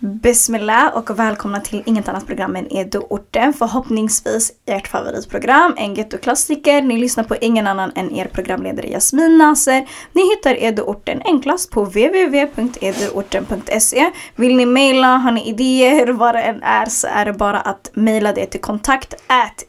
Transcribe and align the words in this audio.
Bismillah 0.00 0.96
och 0.96 1.18
välkomna 1.18 1.60
till 1.60 1.82
inget 1.86 2.08
annat 2.08 2.26
program 2.26 2.56
än 2.56 2.72
Edo-orten. 2.72 3.52
Förhoppningsvis 3.52 4.52
ert 4.66 4.88
favoritprogram, 4.88 5.74
en 5.76 5.94
gettoklassiker. 5.94 6.82
Ni 6.82 6.98
lyssnar 6.98 7.24
på 7.24 7.36
ingen 7.40 7.66
annan 7.66 7.92
än 7.94 8.14
er 8.14 8.24
programledare 8.24 8.88
Jasmin 8.88 9.38
Naser. 9.38 9.88
Ni 10.12 10.30
hittar 10.30 10.62
Edo-orten 10.62 11.22
enklast 11.24 11.70
på 11.70 11.84
www.edoorten.se 11.84 14.10
Vill 14.36 14.56
ni 14.56 14.66
mejla, 14.66 15.16
har 15.16 15.32
ni 15.32 15.48
idéer, 15.48 16.06
vad 16.06 16.34
det 16.34 16.42
än 16.42 16.62
är 16.62 16.86
så 16.86 17.06
är 17.06 17.24
det 17.24 17.32
bara 17.32 17.60
att 17.60 17.90
mejla 17.94 18.32
det 18.32 18.46
till 18.46 18.60
kontakt 18.60 19.14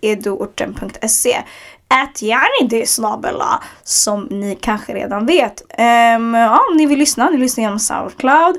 edoorten.se. 0.01 1.43
Ät 1.91 2.21
yani 2.21 2.67
det 2.69 2.89
snabela 2.89 3.63
som 3.83 4.27
ni 4.29 4.57
kanske 4.61 4.93
redan 4.93 5.25
vet. 5.25 5.61
Um, 5.61 6.33
ja, 6.33 6.59
om 6.69 6.77
ni 6.77 6.85
vill 6.85 6.99
lyssna, 6.99 7.29
ni 7.29 7.37
lyssnar 7.37 7.61
genom 7.61 7.79
Soundcloud, 7.79 8.57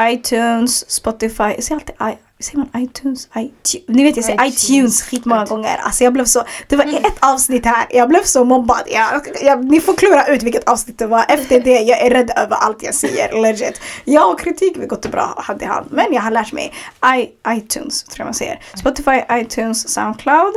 iTunes, 0.00 0.90
Spotify. 0.90 1.42
Jag 1.42 1.64
säger 1.64 1.80
alltid 1.80 1.94
I, 2.40 2.42
säger 2.42 2.58
man 2.58 2.82
iTunes? 2.82 3.28
iTunes? 3.36 3.88
Ni 3.88 4.04
vet 4.04 4.16
jag 4.16 4.24
säger 4.24 4.44
iTunes, 4.44 4.70
iTunes 4.70 5.02
skitmånga 5.02 5.44
gånger. 5.44 5.76
Alltså 5.82 6.04
jag 6.04 6.12
blev 6.12 6.24
så, 6.24 6.44
det 6.68 6.76
var 6.76 6.84
ett 6.84 7.18
avsnitt 7.20 7.66
här, 7.66 7.86
jag 7.90 8.08
blev 8.08 8.22
så 8.22 8.44
mobbad. 8.44 8.82
Jag, 8.86 9.26
jag, 9.42 9.64
ni 9.64 9.80
får 9.80 9.94
klura 9.94 10.26
ut 10.26 10.42
vilket 10.42 10.68
avsnitt 10.68 10.98
det 10.98 11.06
var. 11.06 11.24
Efter 11.28 11.60
det, 11.60 11.80
jag 11.80 12.00
är 12.00 12.10
rädd 12.10 12.30
över 12.36 12.56
allt 12.56 12.82
jag 12.82 12.94
säger. 12.94 13.42
Legit. 13.42 13.80
Jag 14.04 14.30
och 14.30 14.40
kritik 14.40 14.76
vi 14.76 14.86
gått 14.86 15.10
bra 15.10 15.34
hand 15.36 15.62
i 15.62 15.64
hand. 15.64 15.86
Men 15.90 16.06
jag 16.12 16.22
har 16.22 16.30
lärt 16.30 16.52
mig 16.52 16.72
I, 17.16 17.28
iTunes, 17.52 18.04
tror 18.04 18.20
jag 18.20 18.26
man 18.26 18.34
säger. 18.34 18.60
Spotify, 18.74 19.20
iTunes, 19.30 19.88
Soundcloud. 19.88 20.54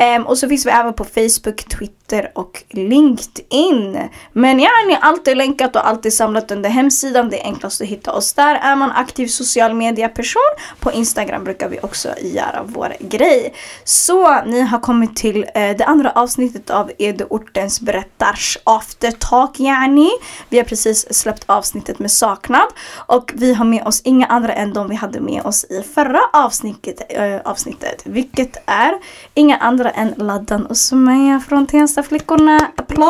Um, 0.00 0.26
och 0.26 0.38
så 0.38 0.48
finns 0.48 0.66
vi 0.66 0.70
även 0.70 0.94
på 0.94 1.04
Facebook, 1.04 1.64
Twitter 1.78 2.30
och 2.34 2.64
LinkedIn. 2.70 3.98
Men 4.32 4.60
ja, 4.60 4.70
ni 4.86 4.92
är 4.92 4.98
alltid 5.00 5.36
länkat 5.36 5.76
och 5.76 5.88
alltid 5.88 6.12
samlat 6.12 6.50
under 6.50 6.70
hemsidan. 6.70 7.30
Det 7.30 7.40
är 7.40 7.44
enklast 7.44 7.80
att 7.80 7.86
hitta 7.88 8.12
oss 8.12 8.32
där. 8.32 8.54
Är 8.54 8.76
man 8.76 8.90
aktiv 8.90 9.26
social 9.26 9.74
media 9.74 10.08
person 10.08 10.42
på 10.80 10.92
Instagram 10.92 11.44
brukar 11.44 11.68
vi 11.68 11.78
också 11.82 12.08
göra 12.22 12.62
vår 12.66 12.96
grej. 13.00 13.54
Så 13.84 14.44
ni 14.44 14.60
har 14.60 14.80
kommit 14.80 15.16
till 15.16 15.36
uh, 15.36 15.44
det 15.52 15.84
andra 15.84 16.10
avsnittet 16.10 16.70
av 16.70 16.90
Edeortens 16.98 17.80
berättars 17.80 18.58
aftertalk 18.64 19.60
yani. 19.60 20.10
Vi 20.48 20.56
har 20.58 20.64
precis 20.64 21.14
släppt 21.14 21.44
avsnittet 21.46 21.98
med 21.98 22.10
saknad 22.10 22.68
och 22.96 23.32
vi 23.34 23.54
har 23.54 23.64
med 23.64 23.86
oss 23.86 24.00
inga 24.04 24.26
andra 24.26 24.52
än 24.52 24.72
de 24.72 24.88
vi 24.88 24.94
hade 24.94 25.20
med 25.20 25.42
oss 25.42 25.64
i 25.64 25.82
förra 25.94 26.20
avsnittet, 26.32 27.12
uh, 27.16 27.22
eh, 27.24 27.40
avsnittet 27.44 28.02
vilket 28.04 28.56
är 28.66 28.92
inga 29.34 29.56
andra 29.56 29.87
andra 29.88 30.00
än 30.00 30.26
Laddan 30.26 30.66
och 30.66 30.76
Sumaya 30.76 31.40
från 31.48 31.66
Tenstaflickorna. 31.66 32.70
Applåd! 32.76 33.08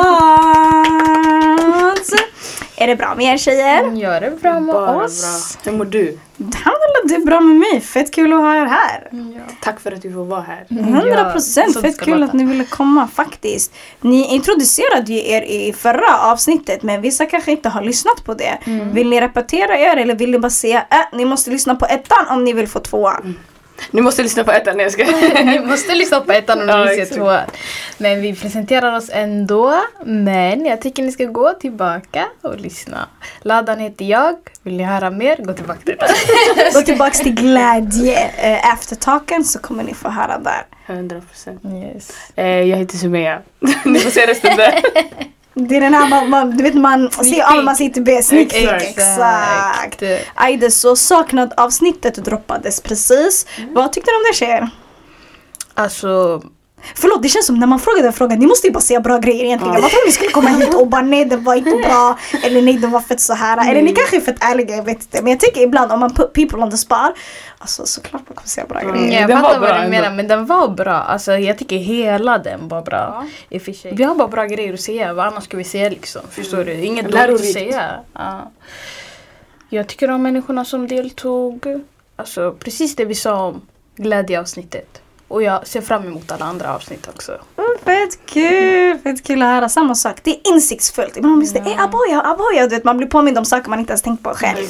Är 2.77 2.87
det 2.87 2.97
bra 2.97 3.15
med 3.15 3.35
er 3.35 3.37
tjejer? 3.39 3.93
Ja, 3.97 4.21
det 4.21 4.27
är 4.27 4.31
bra 4.43 4.61
med 4.61 4.75
Bara 4.75 5.05
oss. 5.05 5.57
bra. 5.65 5.71
Hur 5.73 5.79
mår 5.79 5.85
du? 5.85 6.19
Alhamdulillah, 6.39 7.05
det 7.09 7.15
är 7.15 7.27
bra 7.27 7.41
med 7.41 7.57
mig. 7.57 7.81
Fett 7.81 8.15
kul 8.15 8.33
att 8.33 8.39
ha 8.41 8.55
er 8.57 8.67
här. 8.67 9.09
Ja. 9.13 9.41
Tack 9.63 9.81
för 9.81 9.93
att 9.93 10.03
du 10.03 10.13
får 10.13 10.25
vara 10.25 10.41
här. 10.41 10.67
100 10.71 11.33
procent. 11.33 11.73
så 11.75 11.81
det 11.81 11.89
Fett 11.93 12.01
kul 12.01 12.15
låta. 12.21 12.25
att 12.25 12.33
ni 12.33 12.45
ville 12.45 12.65
komma 12.65 13.09
faktiskt. 13.15 13.73
Ni 14.01 14.35
introducerade 14.35 15.13
ju 15.13 15.29
er 15.29 15.43
i 15.43 15.73
förra 15.73 16.19
avsnittet 16.33 16.83
men 16.83 17.01
vissa 17.01 17.27
kanske 17.27 17.51
inte 17.51 17.69
har 17.69 17.83
lyssnat 17.83 18.25
på 18.25 18.35
det. 18.35 18.59
Vill 18.93 19.09
ni 19.09 19.21
repetera 19.21 19.79
er 19.79 19.97
eller 19.97 20.15
vill 20.15 20.31
ni 20.31 20.39
bara 20.39 20.51
säga 20.51 20.79
äh, 20.91 21.19
ni 21.19 21.25
måste 21.25 21.51
lyssna 21.51 21.75
på 21.75 21.87
ettan 21.87 22.27
om 22.31 22.45
ni 22.45 22.53
vill 22.53 22.69
få 22.69 22.79
tvåan? 22.81 23.39
Ni 23.91 24.01
måste 24.01 24.23
lyssna 24.23 24.45
på 24.45 24.53
ettan 24.53 24.79
jag 24.79 24.93
ska... 24.93 25.05
Ni 25.45 25.61
måste 25.61 25.95
lyssna 25.95 26.21
på 26.21 26.33
ettan 26.33 26.69
Ja, 26.69 26.77
ni 26.77 26.83
vill 26.83 26.97
se 26.97 27.03
exakt. 27.03 27.19
tvåan. 27.19 27.41
Men 27.99 28.21
vi 28.21 28.35
presenterar 28.35 28.97
oss 28.97 29.11
ändå. 29.13 29.83
Men 30.05 30.67
jag 30.67 30.81
tycker 30.81 31.03
ni 31.03 31.13
ska 31.13 31.25
gå 31.25 31.53
tillbaka 31.53 32.27
och 32.43 32.61
lyssna. 32.61 33.09
Ladan 33.43 33.79
heter 33.79 34.05
jag. 34.05 34.37
Vill 34.63 34.77
ni 34.77 34.83
höra 34.85 35.11
mer, 35.11 35.37
gå 35.37 35.53
tillbaka 35.53 35.81
till 35.85 35.97
den. 35.99 36.09
Gå 36.75 36.83
tillbaks 36.83 37.19
till 37.21 37.35
glädje 37.35 38.31
eh, 38.37 38.73
aftertalken 38.73 39.45
så 39.45 39.59
kommer 39.59 39.83
ni 39.85 39.95
få 39.95 40.09
höra 40.09 40.39
där. 40.39 40.67
100 40.87 41.21
procent. 41.31 41.61
Yes. 41.65 42.11
Eh, 42.37 42.47
jag 42.47 42.77
heter 42.77 42.97
Sumaya. 42.97 43.43
Ni 43.85 43.99
får 43.99 44.11
se 44.11 44.27
resten 44.27 44.57
där. 44.57 44.83
Det 45.59 45.77
är 45.77 45.81
den 45.81 45.95
här 45.95 46.09
man, 46.09 46.31
man 46.31 46.57
du 46.57 46.63
vet 46.63 46.75
man 46.75 47.11
ser 47.11 47.43
A 47.43 47.55
men 47.55 47.65
man 47.65 47.77
ser 47.77 47.85
inte 47.85 48.01
B. 48.01 48.23
Sneak 48.23 48.51
peek. 48.51 48.83
Exakt. 48.83 50.03
Exakt. 50.03 50.73
Så 50.73 50.97
saknad 50.97 51.53
avsnittet 51.57 52.15
droppades 52.15 52.81
precis. 52.81 53.47
Vad 53.73 53.93
tyckte 53.93 54.11
ni 54.11 54.17
om 54.17 54.23
det 54.31 54.37
tjejer? 54.37 54.71
Alltså, 55.75 56.43
Förlåt 56.95 57.23
det 57.23 57.29
känns 57.29 57.47
som 57.47 57.59
när 57.59 57.67
man 57.67 57.79
frågar 57.81 58.03
den 58.03 58.13
frågan, 58.13 58.39
ni 58.39 58.47
måste 58.47 58.67
ju 58.67 58.73
bara 58.73 58.81
säga 58.81 59.01
bra 59.01 59.19
grejer 59.19 59.45
egentligen. 59.45 59.75
Ja. 59.75 59.81
Varför 59.81 60.07
ni 60.07 60.13
skulle 60.13 60.31
komma 60.31 60.49
hit 60.49 60.75
och 60.75 60.87
bara 60.87 61.03
nej 61.03 61.25
den 61.25 61.45
var 61.45 61.55
inte 61.55 61.71
bra. 61.89 62.19
Eller 62.45 62.63
nej 62.63 62.75
den 62.79 62.91
var 62.91 63.01
fett 63.01 63.21
så 63.21 63.35
här. 63.35 63.71
Eller 63.71 63.83
ni 63.83 63.93
kanske 63.93 64.17
är 64.17 64.21
fett 64.21 64.37
ärliga, 64.45 64.77
jag 64.77 64.83
vet 64.85 65.01
inte. 65.03 65.23
Men 65.23 65.31
jag 65.33 65.41
tycker 65.41 65.61
ibland 65.61 65.93
om 65.93 66.01
man 66.01 66.15
put 66.15 66.33
people 66.33 66.59
on 66.59 66.71
the 66.71 66.77
spot. 66.77 66.99
Alltså 67.59 67.87
såklart 67.87 68.23
man 68.29 68.35
kommer 68.37 68.49
säga 68.49 68.67
bra 68.67 68.81
Mm. 68.81 68.95
grejer. 68.95 69.13
ja, 69.15 69.21
jag 69.21 69.29
den 69.29 69.37
var 69.43 69.49
fattar 69.49 69.61
vad 69.61 69.69
bra 69.69 69.79
du 69.79 69.85
ändå. 69.85 69.97
menar 69.97 70.17
men 70.17 70.29
den 70.29 70.47
var 70.47 70.69
bra. 70.69 70.93
Alltså, 70.95 71.33
jag 71.33 71.59
tycker 71.59 71.77
hela 71.77 72.39
den 72.39 72.69
var 72.69 72.83
bra. 72.83 73.27
I 73.51 73.59
och 73.59 73.63
för 73.63 73.73
sig. 73.73 73.95
Vi 73.95 74.03
har 74.05 74.15
bara 74.15 74.29
bra 74.29 74.45
grejer 74.45 74.75
att 74.75 74.81
säga. 74.81 75.13
Vad 75.15 75.27
annars 75.27 75.45
ska 75.45 75.57
vi 75.57 75.65
säga 75.65 75.89
liksom? 75.89 76.23
Förstår 76.31 76.65
du? 76.65 76.73
Inget 76.75 77.13
dåligt 77.13 77.41
att 77.41 77.45
säga. 77.53 77.91
Ja. 78.13 78.51
Jag 79.69 79.87
tycker 79.87 80.11
om 80.11 80.23
människorna 80.23 80.65
som 80.65 80.89
deltog. 80.89 81.67
Alltså 82.17 82.53
precis 82.53 82.97
det 82.97 83.05
vi 83.05 83.15
sa 83.15 83.47
om 83.47 83.61
glädjeavsnittet. 83.97 85.03
Och 85.29 85.43
jag 85.43 85.67
ser 85.67 85.81
fram 85.81 86.07
emot 86.07 86.33
alla 86.33 86.45
andra 86.45 86.75
avsnitt 86.75 87.09
också. 87.09 87.33
Mm, 87.33 87.69
Fett 87.85 88.27
kul, 88.27 88.99
fett 88.99 89.23
kul 89.27 89.43
att 89.43 89.49
höra. 89.49 89.69
Samma 89.69 89.95
sak, 89.95 90.17
det 90.23 90.31
är 90.31 90.53
insiktsfullt. 90.53 91.17
Ibland 91.17 91.31
man 91.33 91.39
blir 91.39 91.49
såhär, 91.49 91.71
eh, 91.71 91.83
aboya, 91.83 92.21
aboya. 92.23 92.63
Du 92.67 92.75
vet, 92.75 92.85
man 92.85 92.97
blir 92.97 93.07
påmind 93.09 93.39
om 93.39 93.45
saker 93.45 93.71
man 93.71 93.79
inte 93.81 93.91
ens 93.93 94.03
tänkt 94.03 94.23
på 94.23 94.31
själv. 94.35 94.67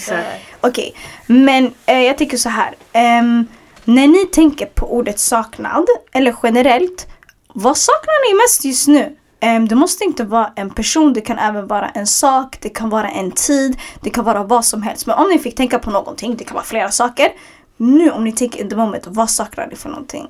Okej, 0.60 0.94
men 1.26 1.74
eh, 1.86 1.98
jag 2.00 2.18
tycker 2.18 2.36
så 2.36 2.48
här. 2.48 2.74
ehm, 2.92 3.46
när 3.84 4.06
ni 4.06 4.26
tänker 4.26 4.66
på 4.66 4.92
ordet 4.96 5.18
saknad, 5.20 5.86
eller 6.12 6.34
generellt, 6.42 7.06
vad 7.54 7.76
saknar 7.76 8.28
ni 8.32 8.42
mest 8.42 8.64
just 8.64 8.88
nu? 8.88 9.16
Ehm, 9.40 9.68
det 9.68 9.74
måste 9.74 10.04
inte 10.04 10.24
vara 10.24 10.52
en 10.56 10.70
person, 10.70 11.12
det 11.12 11.20
kan 11.20 11.38
även 11.38 11.66
vara 11.66 11.88
en 11.88 12.06
sak, 12.06 12.58
det 12.60 12.68
kan 12.68 12.90
vara 12.90 13.08
en 13.08 13.30
tid, 13.30 13.78
det 14.00 14.10
kan 14.10 14.24
vara 14.24 14.42
vad 14.44 14.64
som 14.64 14.82
helst. 14.82 15.06
Men 15.06 15.18
om 15.18 15.28
ni 15.28 15.38
fick 15.38 15.56
tänka 15.56 15.78
på 15.78 15.90
någonting, 15.90 16.36
det 16.36 16.44
kan 16.44 16.54
vara 16.54 16.64
flera 16.64 16.90
saker. 16.90 17.28
Nu 17.76 18.10
om 18.10 18.24
ni 18.24 18.32
tänker 18.32 18.60
in 18.60 18.68
the 18.70 18.76
moment, 18.76 19.04
vad 19.06 19.30
saknar 19.30 19.66
ni 19.66 19.76
för 19.76 19.88
någonting? 19.88 20.28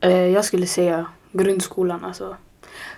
Eh, 0.00 0.26
jag 0.26 0.44
skulle 0.44 0.66
säga 0.66 1.06
grundskolan 1.32 2.04
alltså. 2.04 2.36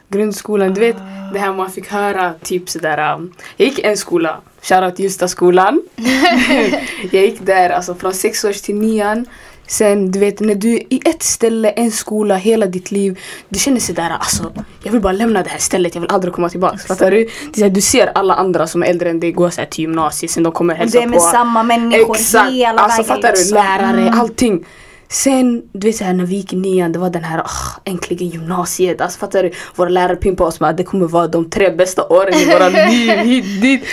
Grundskolan, 0.08 0.74
du 0.74 0.80
vet 0.80 0.96
det 1.32 1.38
här 1.38 1.52
man 1.52 1.70
fick 1.70 1.88
höra 1.88 2.34
typ 2.42 2.68
sådär. 2.68 3.14
Um, 3.14 3.32
jag 3.56 3.68
gick 3.68 3.78
en 3.78 3.96
skola, 3.96 4.40
shoutout 4.62 4.98
Hjulstaskolan. 4.98 5.82
jag 7.12 7.22
gick 7.22 7.46
där 7.46 7.70
alltså 7.70 7.94
från 7.94 8.14
sex 8.14 8.44
års 8.44 8.60
till 8.60 8.74
nian. 8.74 9.26
Sen 9.66 10.10
du 10.10 10.18
vet 10.18 10.40
när 10.40 10.54
du 10.54 10.74
är 10.74 10.92
i 10.92 11.00
ett 11.04 11.22
ställe, 11.22 11.70
en 11.70 11.90
skola, 11.90 12.36
hela 12.36 12.66
ditt 12.66 12.90
liv. 12.90 13.20
Du 13.48 13.58
känner 13.58 13.80
sådär 13.80 14.10
alltså, 14.10 14.52
jag 14.82 14.92
vill 14.92 15.00
bara 15.00 15.12
lämna 15.12 15.42
det 15.42 15.50
här 15.50 15.58
stället, 15.58 15.94
jag 15.94 16.02
vill 16.02 16.10
aldrig 16.10 16.34
komma 16.34 16.48
tillbaka. 16.48 16.78
Fattar 16.78 17.10
du? 17.10 17.28
Det 17.54 17.60
är 17.60 17.64
här, 17.64 17.70
du 17.70 17.80
ser 17.80 18.12
alla 18.14 18.34
andra 18.34 18.66
som 18.66 18.82
är 18.82 18.86
äldre 18.86 19.10
än 19.10 19.20
dig 19.20 19.32
gå 19.32 19.50
så 19.50 19.60
här, 19.60 19.68
till 19.68 19.82
gymnasiet, 19.82 20.30
sen 20.30 20.42
de 20.42 20.52
kommer 20.52 20.74
hälsa 20.74 20.98
det 20.98 21.04
är 21.04 21.06
på. 21.06 21.10
med 21.10 21.22
samma 21.22 21.62
människor 21.62 22.16
Exakt, 22.16 22.52
hela 22.52 22.82
alltså 22.82 23.02
vägen. 23.02 23.22
fattar 23.22 23.44
du? 23.48 23.54
Lärare, 23.54 24.10
allting. 24.10 24.64
Sen, 25.12 25.62
du 25.72 25.86
vet 25.86 25.96
såhär 25.96 26.12
när 26.12 26.26
vi 26.26 26.36
gick 26.36 26.52
i 26.52 26.56
nian, 26.56 26.92
det 26.92 26.98
var 26.98 27.10
den 27.10 27.24
här 27.24 27.38
ah, 27.38 27.80
äntligen 27.84 28.28
gymnasiet. 28.28 29.00
Alltså 29.00 29.18
fattar 29.18 29.42
du? 29.42 29.50
Våra 29.74 29.88
lärare 29.88 30.16
pimpade 30.16 30.48
oss 30.48 30.60
med 30.60 30.70
att 30.70 30.76
det 30.76 30.84
kommer 30.84 31.06
vara 31.06 31.28
de 31.28 31.50
tre 31.50 31.70
bästa 31.70 32.08
åren 32.08 32.34
i 32.34 32.44
våra 32.44 32.68
liv, 32.88 33.10
hit 33.10 33.62
dit. 33.62 33.84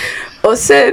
Och 0.42 0.58
sen, 0.58 0.92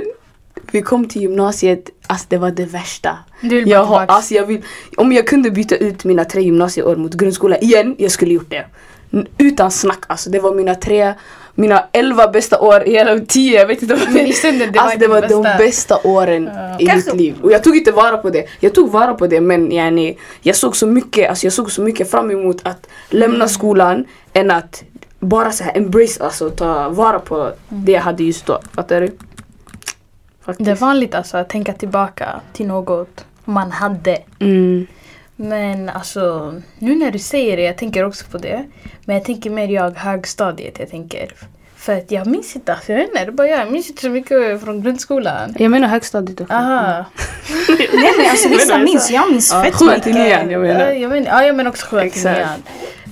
vi 0.70 0.82
kom 0.82 1.08
till 1.08 1.22
gymnasiet, 1.22 1.90
alltså 2.06 2.26
det 2.28 2.38
var 2.38 2.50
det 2.50 2.64
värsta. 2.64 3.18
Du 3.40 3.48
vill 3.48 3.68
Jag 3.68 3.84
har, 3.84 4.06
alltså 4.06 4.34
jag 4.34 4.46
vill, 4.46 4.62
om 4.96 5.12
jag 5.12 5.26
kunde 5.26 5.50
byta 5.50 5.76
ut 5.76 6.04
mina 6.04 6.24
tre 6.24 6.42
gymnasieår 6.42 6.96
mot 6.96 7.14
grundskola 7.14 7.58
igen, 7.58 7.94
jag 7.98 8.10
skulle 8.10 8.34
gjort 8.34 8.50
det. 8.50 8.66
Utan 9.38 9.70
snack 9.70 10.04
alltså, 10.06 10.30
det 10.30 10.38
var 10.38 10.54
mina 10.54 10.74
tre, 10.74 11.14
mina 11.58 11.84
elva 11.92 12.28
bästa 12.28 12.60
år 12.60 12.82
i 12.88 12.90
hela 12.92 13.18
tio, 13.20 13.58
jag 13.60 13.66
vet 13.66 13.82
inte 13.82 13.94
vad 13.94 14.12
Men 14.12 14.26
i 14.26 14.32
stunden, 14.32 14.72
det 14.72 14.78
var 14.78 14.84
alltså, 14.84 14.98
det 14.98 15.08
var 15.08 15.20
det 15.22 15.28
de 15.28 15.42
bästa. 15.42 15.58
bästa 15.58 15.98
åren 16.04 16.50
Ja. 16.54 16.76
i 16.80 16.86
Kanske- 16.86 17.10
mitt 17.10 17.20
liv. 17.20 17.34
Och 17.42 17.52
jag 17.52 17.64
tog 17.64 17.76
inte 17.76 17.92
vara 17.92 18.16
på 18.16 18.30
det. 18.30 18.46
Jag 18.60 18.74
tog 18.74 18.90
vara 18.90 19.14
på 19.14 19.26
det 19.26 19.40
men 19.40 19.72
yani, 19.72 20.18
jag 20.42 20.56
såg 20.56 20.76
så 20.76 20.86
mycket, 20.86 21.28
alltså 21.30 21.46
jag 21.46 21.52
såg 21.52 21.70
så 21.72 21.82
mycket 21.82 22.10
fram 22.10 22.30
emot 22.30 22.56
att 22.62 22.86
lämna 23.10 23.34
Mm. 23.36 23.48
skolan 23.48 24.04
än 24.32 24.50
att 24.50 24.84
bara 25.20 25.52
så 25.52 25.64
här 25.64 25.76
embrace, 25.76 26.24
alltså 26.24 26.50
ta 26.50 26.88
vara 26.88 27.18
på 27.18 27.52
det 27.68 27.92
jag 27.92 28.00
hade 28.00 28.24
just 28.24 28.46
då. 28.46 28.60
Fattar 28.74 29.00
du? 29.00 29.10
Faktiskt. 30.44 30.64
Det 30.66 30.70
är 30.70 30.74
vanligt 30.76 31.14
alltså 31.14 31.36
att 31.36 31.48
tänka 31.48 31.72
tillbaka 31.72 32.40
till 32.52 32.66
något 32.66 33.24
man 33.44 33.70
hade. 33.72 34.18
Mm. 34.38 34.86
Men 35.36 35.88
alltså, 35.88 36.54
nu 36.78 36.94
när 36.94 37.10
du 37.10 37.18
säger 37.18 37.56
det, 37.56 37.62
jag 37.62 37.78
tänker 37.78 38.04
också 38.04 38.24
på 38.30 38.38
det. 38.38 38.64
Men 39.04 39.16
jag 39.16 39.24
tänker 39.24 39.50
mer 39.50 39.68
jag 39.68 39.90
högstadiet, 39.90 40.78
jag 40.78 40.90
tänker. 40.90 41.32
För 41.76 41.96
att 41.96 42.10
jag 42.10 42.26
minns 42.26 42.56
inte, 42.56 42.74
alltså, 42.74 42.92
jag 42.92 42.98
vet 42.98 43.08
inte, 43.08 43.24
det 43.24 43.32
bara 43.32 43.48
jag, 43.48 43.60
jag 43.60 43.72
minns 43.72 43.88
inte 43.90 44.02
så 44.02 44.08
mycket 44.08 44.60
från 44.64 44.82
grundskolan. 44.82 45.54
Jag 45.58 45.70
menar 45.70 45.88
högstadiet 45.88 46.40
också. 46.40 46.54
Aha. 46.54 47.04
Nej 47.78 48.12
men 48.18 48.30
alltså 48.30 48.48
vissa 48.48 48.78
minns, 48.78 49.10
jag 49.10 49.30
minns 49.32 49.52
Ja, 49.52 49.62
fett 49.64 49.74
sjuan 49.74 50.00
till 50.00 50.14
nian, 50.14 50.46
mycket. 50.46 50.52
jag 50.52 50.66
Ja, 51.00 51.08
menar. 51.08 51.26
ja, 51.28 51.44
jag 51.46 51.56
menar 51.56 51.70
också 51.70 51.86
sjuan 51.86 52.10
till 52.10 52.22
nian. 52.24 52.62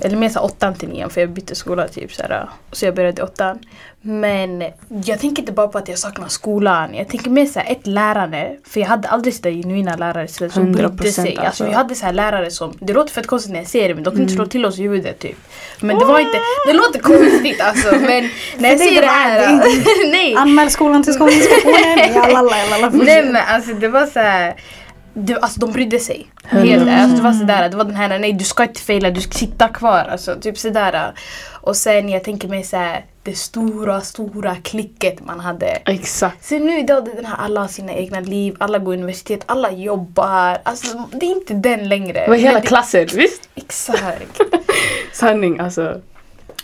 Eller 0.01 0.17
mer 0.17 0.29
såhär 0.29 0.47
åttan 0.47 0.75
till 0.75 0.89
nian 0.89 1.11
för 1.11 1.21
jag 1.21 1.31
bytte 1.31 1.55
skola 1.55 1.89
typ 1.89 2.13
såhär. 2.15 2.49
Så 2.73 2.85
jag 2.85 2.95
började 2.95 3.21
i 3.21 3.25
åttan. 3.25 3.59
Men 4.07 4.65
jag 5.05 5.21
tänker 5.21 5.43
inte 5.43 5.53
bara 5.53 5.69
på 5.69 5.79
att 5.79 5.89
jag 5.89 5.99
saknar 5.99 6.29
skolan. 6.29 6.95
Jag 6.95 7.09
tänker 7.09 7.31
mer 7.31 7.47
såhär 7.47 7.73
ett 7.73 7.87
lärande. 7.87 8.57
För 8.65 8.81
jag 8.81 8.87
hade 8.87 9.09
aldrig 9.09 9.35
sådär 9.35 9.51
genuina 9.51 9.97
lärare 9.97 10.29
så 10.29 10.51
som 10.51 10.73
brydde 10.73 10.89
100% 10.89 11.11
sig. 11.11 11.29
Alltså, 11.29 11.43
alltså. 11.43 11.65
jag 11.65 11.73
hade 11.73 11.95
såhär 11.95 12.13
lärare 12.13 12.51
som, 12.51 12.73
det 12.81 12.93
låter 12.93 13.13
fett 13.13 13.27
konstigt 13.27 13.53
när 13.53 13.61
jag 13.61 13.69
säger 13.69 13.89
det 13.89 13.95
men 13.95 14.05
de 14.05 14.11
kunde 14.11 14.33
slå 14.33 14.47
till 14.47 14.67
oss 14.67 14.79
i 14.79 14.83
huvudet 14.83 15.19
typ. 15.19 15.37
Men 15.81 15.99
det 15.99 16.05
var 16.05 16.21
inte, 16.21 16.39
det 16.67 16.73
låter 16.73 16.99
konstigt 16.99 17.61
alltså 17.61 17.95
men 17.95 18.31
när 18.59 18.71
jag 18.71 18.79
säger 18.79 19.01
det 19.01 19.07
här. 19.07 19.63
nej! 20.11 20.35
Anmäl 20.35 20.71
skolan 20.71 21.03
till 21.03 21.15
Skolinspektionen. 21.15 22.95
Nej 23.05 23.25
men 23.25 23.43
alltså 23.49 23.75
det 23.75 23.89
var 23.89 24.07
så 24.07 24.19
här. 24.21 24.55
Det, 25.15 25.35
alltså 25.39 25.61
de 25.61 25.73
brydde 25.73 25.99
sig. 25.99 26.27
Helt, 26.45 26.89
alltså, 26.89 27.17
det 27.17 27.23
var 27.23 27.33
sådär, 27.33 27.69
det 27.69 27.77
var 27.77 27.85
den 27.85 27.95
här 27.95 28.19
nej 28.19 28.33
du 28.33 28.45
ska 28.45 28.63
inte 28.63 28.81
fejla, 28.81 29.11
du 29.11 29.21
ska 29.21 29.33
sitta 29.33 29.69
kvar. 29.69 30.05
Alltså, 30.11 30.41
typ 30.41 30.59
sådär. 30.59 31.13
Och 31.51 31.77
sen 31.77 32.09
jag 32.09 32.25
tänker 32.25 32.49
mig 32.49 32.65
såhär, 32.65 33.05
det 33.23 33.35
stora, 33.39 34.01
stora 34.01 34.57
klicket 34.57 35.25
man 35.27 35.41
hade. 35.41 35.67
Exakt. 35.67 36.45
Sen 36.45 36.67
nu 36.67 36.79
idag, 36.79 37.05
den 37.17 37.25
här, 37.27 37.37
alla 37.37 37.61
har 37.61 37.69
sina 37.69 37.93
egna 37.93 38.21
liv, 38.21 38.57
alla 38.61 38.79
går 38.79 38.93
universitet, 38.93 39.41
alla 39.47 39.71
jobbar. 39.73 40.59
Alltså 40.63 41.03
det 41.13 41.27
är 41.27 41.31
inte 41.31 41.55
den 41.55 41.89
längre. 41.89 42.21
Det 42.21 42.29
var 42.29 42.37
hela 42.37 42.61
det- 42.61 42.67
klassen, 42.67 43.07
visst? 43.15 43.49
Exakt. 43.55 44.41
Sanning 45.13 45.59
alltså. 45.61 46.01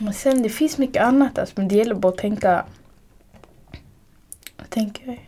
Men 0.00 0.14
sen 0.14 0.42
det 0.42 0.48
finns 0.48 0.78
mycket 0.78 1.02
annat 1.02 1.38
alltså, 1.38 1.54
men 1.56 1.68
det 1.68 1.74
gäller 1.74 1.94
bara 1.94 2.12
att 2.12 2.18
tänka. 2.18 2.64
Vad 4.56 4.70
tänker 4.70 5.06
jag? 5.06 5.18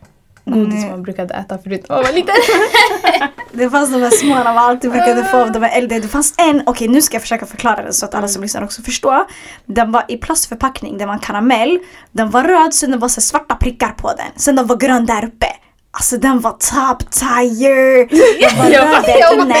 Godis 0.45 0.73
Mm. 0.73 0.89
man 0.89 1.03
brukade 1.03 1.33
äta 1.33 1.57
förut 1.57 1.85
när 1.89 1.95
man 1.95 2.05
var 2.05 2.11
liten. 2.13 2.35
Det 3.51 3.69
fanns 3.69 3.91
de 3.91 4.01
här 4.01 4.09
små 4.09 4.35
man 4.35 4.57
alltid 4.57 4.91
brukade 4.91 5.23
få 5.23 5.37
av 5.37 5.51
de 5.51 5.63
här 5.63 5.77
äldre. 5.77 5.99
Det 5.99 6.07
fanns 6.07 6.33
en, 6.37 6.63
okej 6.65 6.87
nu 6.87 7.01
ska 7.01 7.15
jag 7.15 7.21
försöka 7.21 7.45
förklara 7.45 7.83
det 7.83 7.93
så 7.93 8.05
att 8.05 8.15
alla 8.15 8.27
som 8.27 8.41
lyssnar 8.41 8.63
också 8.63 8.81
förstår. 8.81 9.19
Den 9.65 9.91
var 9.91 10.05
i 10.07 10.17
plastförpackning, 10.17 10.97
den 10.97 11.07
var 11.07 11.13
en 11.15 11.19
karamell. 11.19 11.79
Den 12.11 12.29
var 12.29 12.43
röd, 12.43 12.73
sen 12.73 12.91
det 12.91 12.97
var 12.97 13.07
så 13.07 13.21
svarta 13.21 13.55
prickar 13.55 13.89
på 13.89 14.07
den. 14.07 14.25
Sen 14.35 14.55
den 14.55 14.67
var 14.67 14.75
grön 14.75 15.05
där 15.05 15.25
uppe. 15.25 15.45
Alltså 15.95 16.17
den 16.17 16.39
var 16.39 16.51
top 16.51 17.11
tier. 17.11 18.07
Den 18.39 18.57
var 18.57 18.69
Jag 18.69 19.37
röd. 19.39 19.53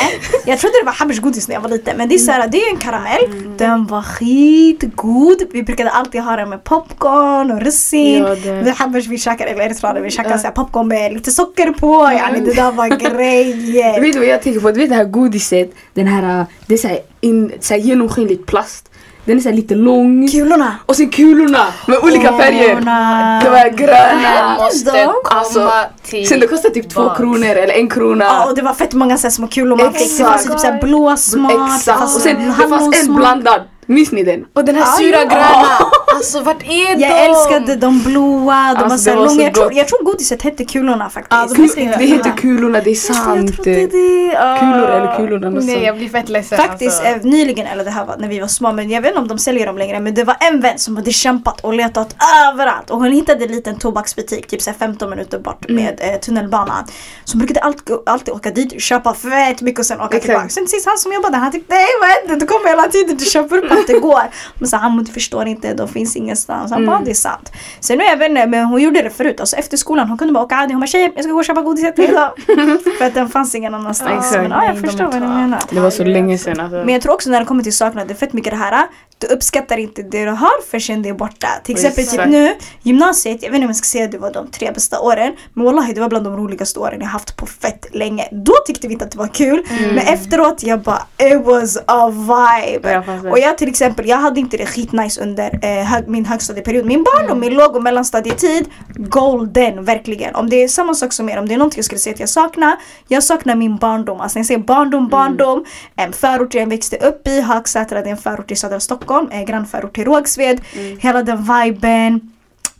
Jag 0.45 0.59
trodde 0.59 0.73
det 0.81 0.85
var 0.85 0.93
Hammers 0.93 1.19
godis 1.19 1.47
när 1.47 1.55
jag 1.55 1.61
var 1.61 1.69
liten 1.69 1.97
men 1.97 2.09
det 2.09 2.15
är 2.15 2.19
så 2.19 2.31
här, 2.31 2.47
det 2.47 2.57
är 2.57 2.69
en 2.73 2.77
karamell. 2.79 3.57
Den 3.57 3.85
var 3.85 4.01
skitgod. 4.01 5.37
Vi 5.51 5.63
brukade 5.63 5.89
alltid 5.89 6.21
ha 6.21 6.35
den 6.35 6.49
med 6.49 6.63
popcorn 6.63 7.51
och 7.51 7.61
russin. 7.61 8.23
Ja, 8.23 8.35
det- 8.35 8.61
Vi 8.61 8.71
vi 9.07 9.17
käkade, 9.17 9.49
eller 9.49 9.63
eritreaner 9.63 10.01
vi 10.01 10.11
käkade 10.11 10.37
här 10.47 10.51
popcorn 10.53 10.87
med 10.87 11.13
lite 11.13 11.31
socker 11.31 11.71
på. 11.71 12.11
Yani, 12.13 12.39
det 12.39 12.53
där 12.53 12.71
var 12.71 12.87
grejer. 13.15 14.01
Vet 14.01 14.13
du 14.13 14.19
vad 14.19 14.27
jag 14.27 14.41
tänker 14.41 14.59
på? 14.59 14.71
Du 14.71 14.79
vet 14.79 14.89
det 14.89 14.95
här 14.95 15.05
godiset, 15.05 15.71
den 15.93 16.07
här, 16.07 16.39
uh, 16.39 16.45
det 16.67 16.73
är 16.73 16.77
så 16.77 16.87
här, 16.87 16.99
in, 17.21 17.51
så 17.59 17.73
här 17.73 17.81
genomskinligt 17.81 18.45
plast. 18.45 18.89
Den 19.25 19.37
är 19.37 19.41
så 19.41 19.51
lite 19.51 19.75
lång. 19.75 20.27
Kulorna. 20.27 20.75
Och 20.85 20.95
sen 20.95 21.09
kulorna 21.09 21.65
med 21.87 21.97
olika 22.03 22.37
färger. 22.37 22.69
Kulorna. 22.69 23.41
Det 23.43 23.49
var 23.49 23.57
Jag 23.57 23.75
gröna. 23.75 24.55
måste 24.57 25.09
Alltså, 25.25 25.71
till 26.03 26.27
Sen 26.27 26.39
det 26.39 26.47
kostar 26.47 26.69
typ 26.69 26.89
två 26.89 27.09
kronor 27.09 27.45
eller 27.45 27.73
en 27.73 27.89
krona. 27.89 28.25
Ja, 28.25 28.45
och 28.45 28.55
det 28.55 28.61
var 28.61 28.73
fett 28.73 28.93
många 28.93 29.17
så 29.17 29.27
här 29.27 29.31
små 29.31 29.47
kulor 29.47 29.77
man 29.77 29.93
fick. 29.93 30.17
Det 30.17 30.23
fanns 30.23 30.43
typ 30.43 30.59
så 30.59 30.77
blå 30.81 31.17
smart, 31.17 31.51
det 31.51 31.75
Exakt. 31.75 32.01
Och 32.01 32.09
sen 32.09 32.53
det 32.59 32.67
fanns 32.67 33.03
en 33.03 33.15
blandad. 33.15 33.61
Minns 33.85 34.11
ni 34.11 34.23
den? 34.23 34.45
Och 34.53 34.65
den 34.65 34.75
här 34.75 34.83
Ah, 34.83 34.97
sura 34.97 35.17
ja. 35.17 35.23
gröna. 35.23 35.67
Alltså 36.15 36.39
vart 36.41 36.63
är 36.63 36.95
de? 36.95 37.01
Jag 37.01 37.25
älskade 37.25 37.75
de 37.75 38.01
blåa, 38.03 38.73
de 38.73 38.83
Alltså, 38.83 38.89
var 38.89 38.97
så 38.97 39.09
det 39.09 39.15
långa. 39.35 39.43
Jag 39.43 39.53
tror, 39.53 39.73
jag 39.73 39.87
tror 39.87 40.03
godiset 40.03 40.41
hette 40.41 40.65
kulorna 40.65 41.09
faktiskt. 41.09 41.31
Ja, 41.31 41.47
de 41.47 41.55
Kul, 41.55 41.69
jag 41.89 41.99
det 41.99 42.05
göra. 42.05 42.17
heter 42.17 42.31
kulorna, 42.37 42.79
det 42.79 42.89
är 42.89 42.91
Jag 42.91 42.97
sant. 42.97 43.53
trodde 43.55 43.87
det. 43.87 44.37
ah. 44.39 44.57
Kulor 44.59 44.89
eller 44.89 45.15
kulorna. 45.17 45.49
något 45.49 45.63
Nej 45.63 45.83
jag 45.83 45.97
blir 45.97 46.09
fett 46.09 46.29
ledsen 46.29 46.57
Faktiskt 46.57 46.99
alltså. 47.05 47.27
eh, 47.27 47.31
nyligen, 47.31 47.67
eller 47.67 47.83
det 47.83 47.91
här 47.91 48.05
var 48.05 48.17
när 48.17 48.27
vi 48.27 48.39
var 48.39 48.47
små, 48.47 48.71
men 48.71 48.89
jag 48.89 49.01
vet 49.01 49.09
inte 49.09 49.19
om 49.21 49.27
de 49.27 49.37
säljer 49.37 49.65
dem 49.65 49.77
längre. 49.77 49.99
Men 49.99 50.13
det 50.13 50.23
var 50.23 50.35
en 50.39 50.61
vän 50.61 50.79
som 50.79 50.95
hade 50.97 51.11
kämpat 51.11 51.61
och 51.61 51.73
letat 51.73 52.15
överallt. 52.51 52.89
Och 52.89 52.97
hon 52.97 53.11
hittade 53.11 53.45
en 53.45 53.51
liten 53.51 53.79
tobaksbutik, 53.79 54.47
typ 54.47 54.61
så 54.61 54.69
här 54.69 54.77
15 54.77 55.09
minuter 55.09 55.39
bort 55.39 55.65
Mm. 55.69 55.83
med 55.83 55.99
eh, 56.13 56.19
tunnelbanan. 56.19 56.83
Så 57.25 57.33
hon 57.33 57.39
brukade 57.39 57.59
alltid, 57.59 57.95
alltid 58.05 58.33
åka 58.33 58.51
dit 58.51 58.73
och 58.73 58.81
köpa 58.81 59.13
fett 59.13 59.61
mycket 59.61 59.79
och 59.79 59.85
sen 59.85 59.97
åka 59.97 60.05
Exakt. 60.05 60.23
tillbaka. 60.25 60.49
Sen 60.49 60.67
sist 60.67 60.85
han 60.85 60.97
som 60.97 61.13
jobbade, 61.13 61.37
han 61.37 61.51
tyckte 61.51 61.73
nej 61.73 61.85
vad 62.01 62.09
händer? 62.09 62.35
Du 62.35 62.45
kommer 62.53 62.69
hela 62.69 62.83
tiden, 62.87 63.17
du 63.17 63.25
köper 63.25 63.61
allt 63.73 63.87
det 63.87 63.99
går. 63.99 64.21
Men 64.59 64.67
så 64.69 64.77
han 64.77 64.91
du 65.03 65.11
förstår 65.11 65.47
inte, 65.47 65.73
de 65.73 65.87
finns 65.87 66.15
ingenstans. 66.15 66.71
Han 66.71 66.83
Mm. 66.83 66.93
bara, 66.95 67.05
det 67.05 67.11
är 67.11 67.15
sant. 67.15 67.51
Sen 67.79 67.97
nu 67.97 68.03
jag 68.03 68.17
vet 68.17 68.29
inte, 68.29 68.47
men 68.47 68.65
hon 68.65 68.81
gjorde 68.81 69.01
det 69.01 69.09
förut. 69.09 69.39
Alltså 69.39 69.55
efter 69.55 69.77
skolan, 69.77 70.07
hon 70.09 70.17
kunde 70.17 70.33
bara 70.33 70.43
åka, 70.43 70.55
hon 70.55 70.79
bara 70.79 70.87
tjejer 70.87 71.11
jag 71.15 71.23
ska 71.23 71.33
gå 71.33 71.39
och 71.39 71.45
köpa 71.45 71.61
godiset, 71.61 71.97
hejdå. 71.97 72.33
För 72.99 73.05
att 73.05 73.13
den 73.13 73.29
fanns 73.29 73.55
ingen 73.55 73.73
annanstans. 73.73 74.25
Exakt. 74.25 74.41
Men 74.41 74.51
ja, 74.51 74.65
jag 74.65 74.81
förstår 74.81 75.03
är 75.03 75.11
vad 75.11 75.21
du 75.21 75.27
menar. 75.27 75.59
Det 75.69 75.79
var 75.79 75.89
så 75.89 76.03
länge 76.03 76.37
sedan 76.37 76.59
alltså. 76.59 76.75
Men 76.77 76.89
jag 76.89 77.01
tror 77.01 77.13
också 77.13 77.29
när 77.29 77.39
det 77.39 77.45
kommer 77.45 77.63
till 77.63 77.73
saknad, 77.73 78.07
det 78.07 78.13
är 78.13 78.15
fett 78.15 78.33
mycket 78.33 78.51
det 78.51 78.57
här. 78.57 78.85
Du 79.17 79.27
uppskattar 79.27 79.77
inte 79.77 80.03
det 80.03 80.25
du 80.25 80.31
har 80.31 80.61
förrän 80.71 81.01
det 81.01 81.09
är 81.09 81.13
borta. 81.13 81.47
Till 81.63 81.75
exempel 81.75 82.07
typ 82.07 82.25
nu, 82.25 82.55
gymnasiet, 82.81 83.43
jag 83.43 83.49
vet 83.49 83.55
inte 83.55 83.65
om 83.65 83.69
jag 83.69 83.75
ska 83.75 83.85
säga 83.85 84.05
att 84.05 84.11
det 84.11 84.17
var 84.17 84.33
de 84.33 84.47
tre 84.47 84.71
bästa 84.71 84.99
åren. 84.99 85.35
Men 85.53 85.65
wallahi 85.65 85.93
det 85.93 86.01
var 86.01 86.09
bland 86.09 86.25
de 86.25 86.37
roligaste 86.37 86.79
åren 86.79 87.01
jag 87.01 87.07
haft 87.07 87.37
på 87.37 87.45
fett 87.45 87.85
länge. 87.91 88.27
Då 88.31 88.53
tyckte 88.67 88.87
vi 88.87 88.93
inte 88.93 89.05
att 89.05 89.11
det 89.11 89.17
var 89.17 89.27
kul. 89.27 89.63
Men 89.69 89.97
efteråt 89.97 90.63
jag 90.63 90.81
bara, 90.81 91.05
it 91.17 91.45
was 91.45 91.77
a 91.85 92.09
vibe. 92.09 92.91
Jag. 92.91 93.31
Och 93.31 93.39
jag 93.39 93.57
till 93.57 93.69
exempel, 93.69 94.07
jag 94.07 94.17
hade 94.17 94.39
inte 94.39 94.57
det 94.57 94.65
skitnice 94.65 95.21
under 95.21 95.59
eh, 95.61 95.85
hög, 95.85 96.07
min 96.07 96.25
högstadieperiod. 96.25 96.85
Min 96.85 97.03
barndom, 97.03 97.39
min 97.39 97.53
låg 97.53 97.75
och 97.75 97.83
mellanstadietid, 97.83 98.65
golden 98.95 99.83
verkligen. 99.85 100.35
Om 100.35 100.49
det 100.49 100.63
är 100.63 100.67
samma 100.67 100.93
sak 100.93 101.13
som 101.13 101.29
er, 101.29 101.39
om 101.39 101.47
det 101.47 101.53
är 101.53 101.57
någonting 101.57 101.77
jag 101.77 101.85
skulle 101.85 101.99
säga 101.99 102.13
att 102.13 102.19
jag 102.19 102.29
saknar. 102.29 102.75
Jag 103.07 103.23
saknar 103.23 103.55
min 103.55 103.77
barndom. 103.77 104.21
Alltså 104.21 104.37
när 104.37 104.41
jag 104.41 104.47
säger 104.47 104.59
barndom, 104.59 105.07
barndom. 105.09 105.65
En 105.95 106.13
förort 106.13 106.53
jag 106.53 106.67
växte 106.67 106.97
upp 106.97 107.27
i, 107.27 107.41
Hagsätra, 107.41 108.01
det 108.01 108.07
är 108.07 108.11
en 108.11 108.17
förort 108.17 108.51
i 108.51 108.55
södra 108.55 108.79
Stockholm. 108.79 109.12
Eh, 109.31 109.45
grannförort 109.45 109.95
till 109.95 110.05
Rågsved. 110.05 110.61
Hela 110.99 111.23
den 111.23 111.37
viben. 111.43 112.32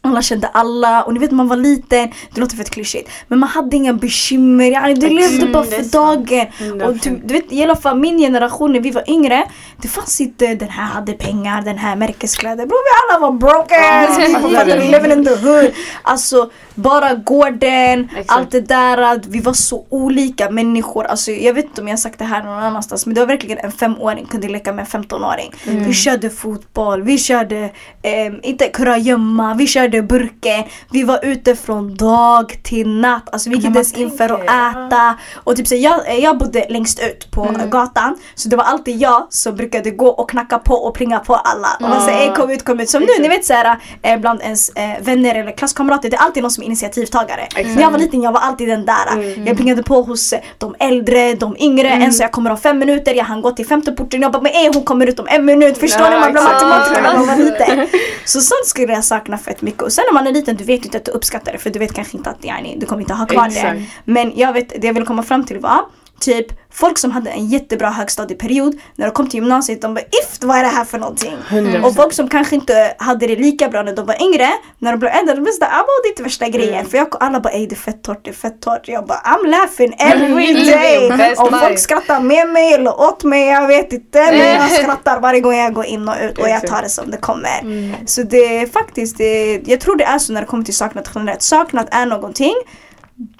Alla 0.05 0.21
kände 0.21 0.47
alla 0.47 1.03
och 1.03 1.13
ni 1.13 1.19
vet 1.19 1.31
man 1.31 1.47
var 1.47 1.55
liten, 1.55 2.11
det 2.33 2.41
låter 2.41 2.55
fett 2.57 2.69
klyschigt. 2.69 3.09
Men 3.27 3.39
man 3.39 3.49
hade 3.49 3.75
inga 3.75 3.93
bekymmer, 3.93 4.65
yani, 4.65 4.93
du 4.93 5.09
levde 5.09 5.47
bara 5.47 5.63
är 5.63 5.67
för 5.67 5.91
dagen. 5.91 6.47
Och 6.87 6.93
du, 6.93 7.21
du 7.23 7.33
vet 7.33 7.51
i 7.51 7.63
alla 7.63 7.75
fall 7.75 7.99
min 7.99 8.17
generation 8.17 8.73
när 8.73 8.79
vi 8.79 8.91
var 8.91 9.09
yngre, 9.09 9.43
det 9.81 9.87
fanns 9.87 10.21
inte 10.21 10.55
den 10.55 10.69
här 10.69 10.85
hade 10.85 11.13
pengar, 11.13 11.61
den 11.61 11.77
här 11.77 11.95
märkeskläder. 11.95 12.65
Bror 12.65 12.79
vi 12.83 13.13
alla 13.13 13.19
var 13.19 13.31
broken! 13.31 13.77
Ja, 13.79 14.07
vi 14.27 14.33
fattade, 14.33 14.91
living 14.91 15.11
in 15.11 15.25
the 15.25 15.35
hood. 15.35 15.71
Alltså 16.01 16.49
bara 16.75 17.13
gården, 17.13 18.09
Exakt. 18.11 18.31
allt 18.31 18.51
det 18.51 18.61
där. 18.61 19.21
Vi 19.27 19.39
var 19.39 19.53
så 19.53 19.85
olika 19.89 20.49
människor. 20.49 21.05
Alltså, 21.05 21.31
jag 21.31 21.53
vet 21.53 21.65
inte 21.65 21.81
om 21.81 21.87
jag 21.87 21.93
har 21.93 21.97
sagt 21.97 22.19
det 22.19 22.25
här 22.25 22.43
någon 22.43 22.63
annanstans 22.63 23.05
men 23.05 23.15
det 23.15 23.21
var 23.21 23.27
verkligen 23.27 23.57
en 23.57 23.71
femåring 23.71 24.25
kunde 24.25 24.47
leka 24.47 24.73
med 24.73 24.87
en 24.93 25.03
15-åring. 25.03 25.51
Vi 25.65 25.93
körde 25.93 26.29
fotboll, 26.29 27.01
vi 27.03 27.17
körde 27.17 27.69
eh, 28.01 28.33
inte 28.41 28.67
kurragömma, 28.67 29.53
vi 29.53 29.67
körde 29.67 29.92
burken. 30.01 30.63
Vi 30.91 31.03
var 31.03 31.19
ute 31.25 31.55
från 31.55 31.95
dag 31.95 32.59
till 32.63 32.87
natt. 32.89 33.29
Alltså 33.33 33.49
vi 33.49 33.55
gick 33.55 33.65
inte 33.65 33.77
ens 33.79 33.93
in 33.93 34.11
för 34.11 34.29
att 34.29 34.43
äta. 34.43 35.15
Och 35.35 35.55
typ 35.55 35.67
så, 35.67 35.75
jag, 35.75 36.19
jag 36.19 36.37
bodde 36.37 36.65
längst 36.69 36.99
ut 36.99 37.31
på 37.31 37.53
gatan 37.71 38.15
så 38.35 38.49
det 38.49 38.55
var 38.55 38.63
alltid 38.63 38.97
jag 38.97 39.27
som 39.29 39.55
brukade 39.55 39.91
gå 39.91 40.07
och 40.07 40.29
knacka 40.29 40.59
på 40.59 40.73
och 40.75 40.93
plinga 40.95 41.19
på 41.19 41.35
alla. 41.35 41.67
Och 41.81 41.89
man 41.89 42.01
säger 42.05 42.29
"Ey, 42.29 42.35
kom 42.35 42.49
ut, 42.49 42.65
kom 42.65 42.79
ut. 42.79 42.89
Som 42.89 43.01
nu, 43.01 43.07
ni 43.21 43.27
vet 43.27 43.45
såhär 43.45 43.77
eh, 44.01 44.17
bland 44.19 44.41
ens 44.41 44.69
eh, 44.69 45.01
vänner 45.01 45.35
eller 45.35 45.51
klasskamrater, 45.51 46.09
det 46.09 46.15
är 46.15 46.21
alltid 46.21 46.43
någon 46.43 46.51
som 46.51 46.63
är 46.63 46.67
initiativtagare. 46.67 47.47
När 47.75 47.81
jag 47.81 47.91
var 47.91 47.97
liten 47.99 48.21
jag 48.21 48.31
var 48.31 48.39
alltid 48.39 48.67
den 48.67 48.85
där. 48.85 49.23
Jag 49.47 49.55
plingade 49.57 49.83
på 49.83 50.01
hos 50.01 50.33
eh, 50.33 50.39
de 50.57 50.75
äldre, 50.79 51.33
de 51.33 51.55
yngre. 51.59 51.89
En 51.89 52.13
sa 52.13 52.23
jag 52.23 52.31
kommer 52.31 52.49
om 52.49 52.57
fem 52.57 52.79
minuter, 52.79 53.13
jag 53.13 53.23
hann 53.25 53.41
gå 53.41 53.51
till 53.51 53.65
femte 53.67 53.91
porten. 53.91 54.21
Jag 54.21 54.31
bara 54.31 54.41
men 54.41 54.51
ey, 54.51 54.69
hon 54.73 54.83
kommer 54.83 55.07
ut 55.07 55.19
om 55.19 55.27
en 55.29 55.45
minut. 55.45 55.77
Förstår 55.77 56.01
Ja, 56.05 56.09
ni? 56.09 56.19
Man 56.19 56.31
blir 56.31 56.41
exakt. 56.41 56.53
matematiker 56.63 57.01
när 57.01 57.13
man 57.17 57.27
var 57.27 57.35
liten. 57.35 57.87
Så 58.25 58.41
sånt 58.41 58.65
skulle 58.65 58.93
jag 58.93 59.03
sakna 59.03 59.37
fett 59.37 59.61
mycket. 59.61 59.82
Och 59.83 59.93
sen 59.93 60.03
när 60.07 60.13
man 60.13 60.27
är 60.27 60.31
liten 60.31 60.55
du 60.55 60.63
vet 60.63 60.85
inte 60.85 60.97
att 60.97 61.05
du 61.05 61.11
uppskattar 61.11 61.51
det 61.51 61.57
för 61.57 61.69
du 61.69 61.79
vet 61.79 61.93
kanske 61.93 62.17
inte 62.17 62.29
att 62.29 62.45
yani, 62.45 62.77
du 62.79 62.85
kommer 62.85 63.01
inte 63.01 63.13
ha 63.13 63.25
kvar 63.25 63.47
Exakt. 63.47 63.79
det. 63.79 63.85
Men 64.05 64.31
jag 64.35 64.53
vet, 64.53 64.69
det 64.81 64.87
jag 64.87 64.93
ville 64.93 65.05
komma 65.05 65.23
fram 65.23 65.45
till 65.45 65.59
var 65.59 65.79
Typ 66.23 66.47
folk 66.71 66.97
som 66.97 67.11
hade 67.11 67.29
en 67.29 67.47
jättebra 67.47 67.89
högstadieperiod 67.89 68.79
när 68.95 69.05
de 69.05 69.11
kom 69.11 69.29
till 69.29 69.39
gymnasiet 69.39 69.81
de 69.81 69.93
bara 69.93 70.05
ift 70.23 70.43
vad 70.43 70.57
är 70.57 70.63
det 70.63 70.69
här 70.69 70.85
för 70.85 70.97
någonting? 70.97 71.33
100%. 71.49 71.83
Och 71.83 71.95
folk 71.95 72.13
som 72.13 72.29
kanske 72.29 72.55
inte 72.55 72.95
hade 72.97 73.27
det 73.27 73.35
lika 73.35 73.69
bra 73.69 73.83
när 73.83 73.95
de 73.95 74.05
var 74.05 74.23
yngre 74.23 74.49
när 74.79 74.91
de 74.91 74.97
blev 74.99 75.11
äldre 75.11 75.35
de 75.35 75.41
blev 75.41 75.51
sådär 75.51 75.69
ah, 75.71 75.85
det 76.03 76.07
är 76.07 76.11
inte 76.11 76.23
värsta 76.23 76.49
grejen. 76.49 76.85
För 76.85 76.97
jag, 76.97 77.07
alla 77.19 77.39
bara 77.39 77.53
ey 77.53 77.67
det 77.67 77.75
är 77.75 77.77
fett 77.77 78.03
torrt, 78.03 78.19
det 78.23 78.29
är 78.29 78.33
fett 78.33 78.61
torrt. 78.61 78.87
Jag 78.87 79.05
bara 79.05 79.17
I'm 79.17 79.47
laughing 79.47 79.95
every 79.99 80.53
day. 80.53 81.35
Om 81.37 81.59
folk 81.59 81.79
skrattar 81.79 82.19
med 82.19 82.49
mig 82.49 82.73
eller 82.73 83.01
åt 83.01 83.23
mig 83.23 83.47
jag 83.47 83.67
vet 83.67 83.93
inte. 83.93 84.19
Men 84.19 84.37
jag 84.37 84.71
skrattar 84.71 85.19
varje 85.19 85.39
gång 85.39 85.55
jag 85.55 85.73
går 85.73 85.85
in 85.85 86.09
och 86.09 86.15
ut 86.21 86.37
och 86.37 86.49
jag 86.49 86.67
tar 86.67 86.81
det 86.81 86.89
som 86.89 87.11
det 87.11 87.17
kommer. 87.17 88.05
Så 88.05 88.23
det 88.23 88.57
är 88.57 88.67
faktiskt, 88.67 89.17
det, 89.17 89.61
jag 89.65 89.79
tror 89.79 89.95
det 89.95 90.03
är 90.03 90.17
så 90.17 90.33
när 90.33 90.41
det 90.41 90.47
kommer 90.47 90.63
till 90.63 90.75
saknad 90.75 91.09
generellt. 91.15 91.41
Saknad 91.41 91.87
är 91.91 92.05
någonting 92.05 92.53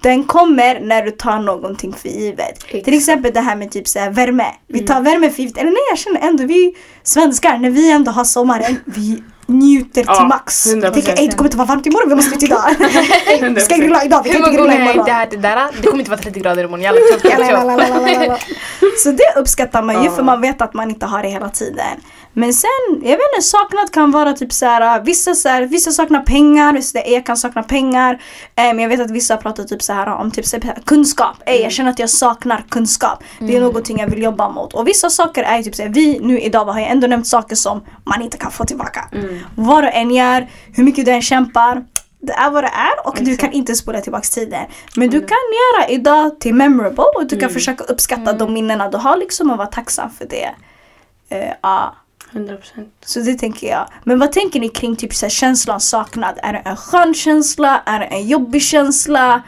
den 0.02 0.24
kommer 0.24 0.80
när 0.80 1.02
du 1.02 1.12
tar 1.12 1.40
någonting 1.40 1.94
för 1.94 2.10
givet. 2.10 2.60
Till 2.60 2.78
Exakt. 2.80 2.96
exempel 2.98 3.34
det 3.34 3.40
här 3.40 3.56
med 3.56 3.72
typ 3.72 3.88
så 3.88 4.00
här 4.00 4.10
värme. 4.10 4.46
Vi 4.68 4.80
tar 4.80 5.02
värme 5.02 5.30
för 5.30 5.40
givet. 5.40 5.58
Eller 5.58 5.72
nej 5.72 5.82
jag 5.90 5.98
känner 5.98 6.22
ändå 6.22 6.46
vi 6.46 6.76
svenskar 7.04 7.58
när 7.58 7.70
vi 7.70 7.92
ändå 7.92 8.12
har 8.12 8.24
sommaren. 8.24 8.80
Vi 8.86 9.24
njuter 9.46 10.02
till 10.02 10.04
Ja, 10.08 10.28
max. 10.28 10.68
100%. 10.68 10.84
Jag 10.84 10.94
tänker 10.94 11.20
ey 11.20 11.28
det 11.28 11.36
kommer 11.36 11.48
inte 11.48 11.58
vara 11.58 11.68
varmt 11.68 11.86
imorgon, 11.86 12.10
vi 12.10 12.16
måste 12.16 12.36
ut 12.36 12.44
idag. 12.44 12.64
vi 13.56 13.62
ska 13.62 13.76
100%. 13.76 13.80
grilla 13.80 14.04
idag, 14.04 14.22
vi 14.24 14.30
kan 14.30 14.40
inte 14.40 14.52
grilla 14.52 14.76
imorgon. 14.76 15.00
inte 15.00 15.12
hört 15.12 15.32
det 15.32 15.38
där? 15.38 15.70
Det 15.82 15.88
kommer 15.88 16.00
inte 16.00 16.12
vara 16.12 16.22
30 16.22 16.40
grader 16.40 16.64
imorgon. 16.64 16.82
Jalla. 16.82 17.00
Så 19.04 19.12
det 19.12 19.34
uppskattar 19.40 19.82
man 19.82 20.04
ju 20.04 20.12
för 20.12 20.24
man 20.24 20.42
vet 20.42 20.62
att 20.62 20.74
man 20.74 20.90
inte 20.90 21.06
har 21.06 21.24
det 21.24 21.30
hela 21.30 21.50
tiden. 21.50 21.98
Men 22.34 22.54
sen, 22.54 22.70
jag 22.90 23.18
vet 23.18 23.20
inte, 23.36 23.42
saknad 23.42 23.92
kan 23.92 24.12
vara 24.12 24.34
typ 24.34 24.54
så 24.54 24.66
här, 24.66 25.02
vissa, 25.02 25.36
så 25.36 25.50
här, 25.50 25.66
vissa 25.66 25.92
saknar 25.92 26.22
pengar, 26.22 26.74
vissa 26.74 27.08
jag 27.08 27.26
kan 27.26 27.38
sakna 27.38 27.64
pengar. 27.64 28.22
Men 28.56 28.80
jag 28.80 28.90
vet 28.90 29.00
att 29.00 29.12
vissa 29.12 29.38
pratar 29.38 29.64
typ 29.64 29.82
så 29.82 29.94
här 29.94 30.08
om 30.08 30.32
typ 30.32 30.46
så 30.46 30.60
här, 30.64 30.78
kunskap. 30.86 31.36
Ey, 31.46 31.62
jag 31.62 31.72
känner 31.72 31.90
att 31.90 32.00
jag 32.00 32.10
saknar 32.10 32.66
kunskap. 32.70 33.24
Det 33.40 33.56
är 33.56 33.62
någonting 33.62 34.00
jag 34.00 34.08
vill 34.08 34.24
jobba 34.24 34.50
mot. 34.50 34.74
Och 34.74 34.88
vissa 34.88 35.10
saker 35.10 35.44
är 35.44 35.64
typ 35.64 35.76
så 35.76 35.82
här, 35.82 35.90
vi 35.90 36.20
nu 36.20 36.40
idag 36.40 36.66
har 36.66 36.80
jag 36.80 36.90
ändå 36.90 37.08
nämnt 37.08 37.28
saker 37.28 37.56
som 37.56 37.84
man 38.04 38.22
inte 38.22 38.38
kan 38.38 38.52
få 38.52 38.66
tillbaka. 38.66 39.10
Vad 39.56 39.84
du 39.84 39.90
än 39.90 40.12
gör, 40.12 40.48
hur 40.74 40.84
mycket 40.84 41.06
du 41.06 41.12
än 41.12 41.22
kämpar. 41.22 41.84
Det 42.20 42.34
är 42.34 42.52
vad 42.52 42.64
det 42.64 42.68
är 42.68 43.08
och 43.08 43.16
du 43.16 43.32
Exakt. 43.32 43.42
kan 43.42 43.52
inte 43.52 43.76
spola 43.76 44.02
tillbaks 44.02 44.30
tiden. 44.30 44.66
Men 44.96 45.10
du 45.10 45.20
kan 45.20 45.38
göra 45.54 45.90
idag 45.90 46.40
till 46.40 46.56
memorable 46.56 47.04
och 47.16 47.28
du 47.28 47.40
kan 47.40 47.50
försöka 47.50 47.84
uppskatta 47.84 48.34
de 48.34 48.54
minnena 48.54 48.90
du 48.90 48.98
har 48.98 49.18
liksom 49.18 49.52
och 49.52 49.58
vara 49.58 49.68
tacksam 49.68 50.10
för 50.10 50.26
det. 50.26 50.50
Eh, 51.30 51.54
ja. 51.62 51.96
100%. 52.34 52.60
Så 53.06 53.20
det 53.20 53.36
tänker 53.36 53.68
jag. 53.68 53.88
Men 54.04 54.20
vad 54.20 54.32
tänker 54.32 54.60
ni 54.60 54.70
kring 54.70 54.96
typ 54.96 55.14
så 55.14 55.26
här, 55.26 55.30
känslan 55.30 55.80
saknad? 55.80 56.40
Är 56.44 56.54
det 56.54 56.60
en 56.60 56.78
skön 56.78 57.14
känsla? 57.14 57.82
Är 57.86 58.00
det 58.00 58.06
en 58.06 58.28
jobbig 58.28 58.62
känsla? 58.62 59.42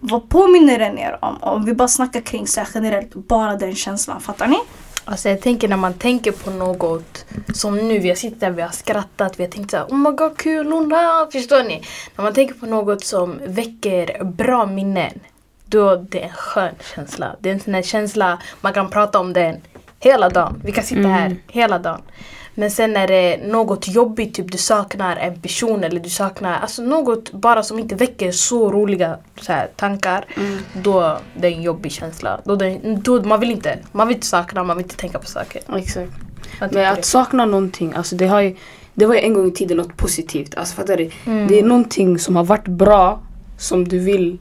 Vad 0.00 0.28
påminner 0.28 0.78
den 0.78 0.98
er 0.98 1.18
om? 1.24 1.38
Om 1.40 1.64
vi 1.64 1.74
bara 1.74 1.88
snackar 1.88 2.20
kring 2.20 2.46
så 2.46 2.60
här, 2.60 2.68
generellt, 2.74 3.14
bara 3.14 3.56
den 3.56 3.74
känslan. 3.74 4.20
Fattar 4.20 4.46
ni? 4.46 4.58
Alltså 5.04 5.28
jag 5.28 5.40
tänker 5.40 5.68
när 5.68 5.76
man 5.76 5.94
tänker 5.94 6.32
på 6.32 6.50
något 6.50 7.24
som 7.54 7.76
nu, 7.76 7.98
vi 7.98 8.08
har 8.08 8.16
suttit 8.16 8.40
där, 8.40 8.50
vi 8.50 8.62
har 8.62 8.70
skrattat, 8.70 9.40
vi 9.40 9.44
har 9.44 9.50
tänkt 9.50 9.70
såhär 9.70 9.84
oh 9.84 9.96
my 9.96 10.10
god 10.10 10.38
kul, 10.38 10.72
hurra, 10.72 11.30
förstår 11.30 11.62
ni? 11.62 11.82
När 12.16 12.24
man 12.24 12.34
tänker 12.34 12.54
på 12.54 12.66
något 12.66 13.04
som 13.04 13.40
väcker 13.46 14.24
bra 14.24 14.66
minnen, 14.66 15.20
då 15.66 15.96
det 15.96 16.20
är 16.20 16.24
en 16.24 16.32
skön 16.32 16.74
känsla. 16.94 17.36
Det 17.40 17.48
är 17.48 17.54
en 17.54 17.60
sån 17.60 17.74
här 17.74 17.82
känsla, 17.82 18.38
man 18.60 18.72
kan 18.72 18.90
prata 18.90 19.20
om 19.20 19.32
den 19.32 19.60
hela 20.00 20.28
dagen. 20.28 20.62
Vi 20.64 20.72
kan 20.72 20.84
sitta 20.84 21.08
här 21.08 21.36
hela 21.48 21.78
dagen. 21.78 22.00
Men 22.54 22.70
sen 22.70 22.96
är 22.96 23.08
det 23.08 23.36
något 23.46 23.88
jobbigt, 23.88 24.34
typ 24.34 24.52
du 24.52 24.58
saknar 24.58 25.16
en 25.16 25.40
person 25.40 25.84
eller 25.84 26.00
du 26.00 26.08
saknar 26.08 26.58
alltså 26.58 26.82
något 26.82 27.32
bara 27.32 27.62
som 27.62 27.78
inte 27.78 27.94
väcker 27.94 28.32
så 28.32 28.72
roliga 28.72 29.18
så 29.40 29.52
här, 29.52 29.68
tankar. 29.76 30.24
Då 30.72 31.18
det 31.40 31.48
är 31.48 31.52
en 31.52 31.62
jobbig 31.62 31.92
känsla. 31.92 32.40
Då 32.44 32.56
det, 32.56 32.80
då, 32.84 33.22
man, 33.22 33.40
vill 33.40 33.50
inte, 33.50 33.78
man 33.92 34.08
vill 34.08 34.14
inte 34.14 34.26
sakna, 34.26 34.64
man 34.64 34.76
vill 34.76 34.84
inte 34.84 34.96
tänka 34.96 35.18
på 35.18 35.26
saker. 35.26 35.62
Exakt. 35.76 36.12
Men 36.70 36.92
att 36.92 37.04
sakna 37.04 37.44
någonting, 37.44 37.92
alltså 37.92 38.16
det, 38.16 38.26
har 38.26 38.40
ju, 38.40 38.56
det 38.94 39.06
var 39.06 39.14
ju 39.14 39.20
en 39.20 39.34
gång 39.34 39.48
i 39.48 39.52
tiden 39.52 39.76
något 39.76 39.96
positivt. 39.96 40.54
Alltså 40.54 40.74
fattar 40.74 40.96
du? 40.96 41.10
Det 41.48 41.58
är 41.58 41.62
någonting 41.62 42.18
som 42.18 42.36
har 42.36 42.44
varit 42.44 42.68
bra 42.68 43.20
som 43.58 43.88
du 43.88 43.98
vill 43.98 44.38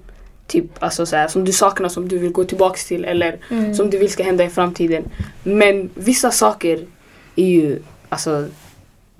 Typ, 0.50 0.84
alltså 0.84 1.06
så 1.06 1.16
här, 1.16 1.28
som 1.28 1.46
du 1.46 1.52
saknar, 1.52 1.90
som 1.90 2.08
du 2.08 2.18
vill 2.18 2.32
gå 2.32 2.44
tillbaks 2.44 2.86
till 2.86 3.06
eller 3.06 3.38
som 3.74 3.90
du 3.90 3.98
vill 3.98 4.10
ska 4.10 4.24
hända 4.24 4.44
i 4.44 4.50
framtiden. 4.50 5.04
Men 5.44 5.90
vissa 5.94 6.32
saker 6.32 6.86
är 7.36 7.46
ju, 7.46 7.80
alltså 8.10 8.48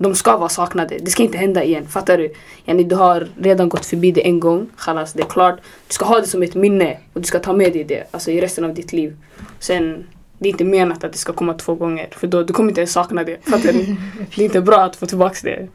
de 0.02 0.14
ska 0.14 0.36
vara 0.36 0.48
saknade. 0.48 0.98
Det 0.98 1.10
ska 1.10 1.22
inte 1.22 1.38
hända 1.38 1.64
igen. 1.64 1.86
Fattar 1.88 2.18
du? 2.18 2.32
Yani, 2.64 2.84
du 2.84 2.96
har 2.96 3.28
redan 3.38 3.68
gått 3.68 3.86
förbi 3.86 4.12
det 4.12 4.26
en 4.26 4.40
gång. 4.40 4.66
Chalas, 4.76 5.12
det 5.12 5.22
är 5.22 5.26
klart. 5.26 5.56
Du 5.88 5.94
ska 5.94 6.04
ha 6.04 6.20
det 6.20 6.26
som 6.26 6.42
ett 6.42 6.54
minne 6.54 6.98
och 7.12 7.20
du 7.20 7.26
ska 7.26 7.38
ta 7.38 7.52
med 7.52 7.72
dig 7.72 7.84
det 7.84 8.04
alltså, 8.10 8.30
i 8.30 8.40
resten 8.40 8.64
av 8.64 8.74
ditt 8.74 8.92
liv. 8.92 9.16
Sen, 9.58 10.06
det 10.38 10.48
är 10.48 10.50
inte 10.50 10.64
menat 10.64 11.04
att 11.04 11.12
det 11.12 11.18
ska 11.18 11.32
komma 11.32 11.54
två 11.54 11.74
gånger. 11.74 12.08
För 12.10 12.26
då 12.26 12.42
du 12.42 12.52
kommer 12.52 12.68
inte 12.68 12.80
ens 12.80 12.92
sakna 12.92 13.24
det. 13.24 13.36
Fattar 13.50 13.72
du? 13.72 13.96
Det 14.36 14.42
är 14.42 14.44
inte 14.44 14.60
bra 14.60 14.80
att 14.80 14.96
få 14.96 15.06
tillbaka 15.06 15.36
det. 15.42 15.68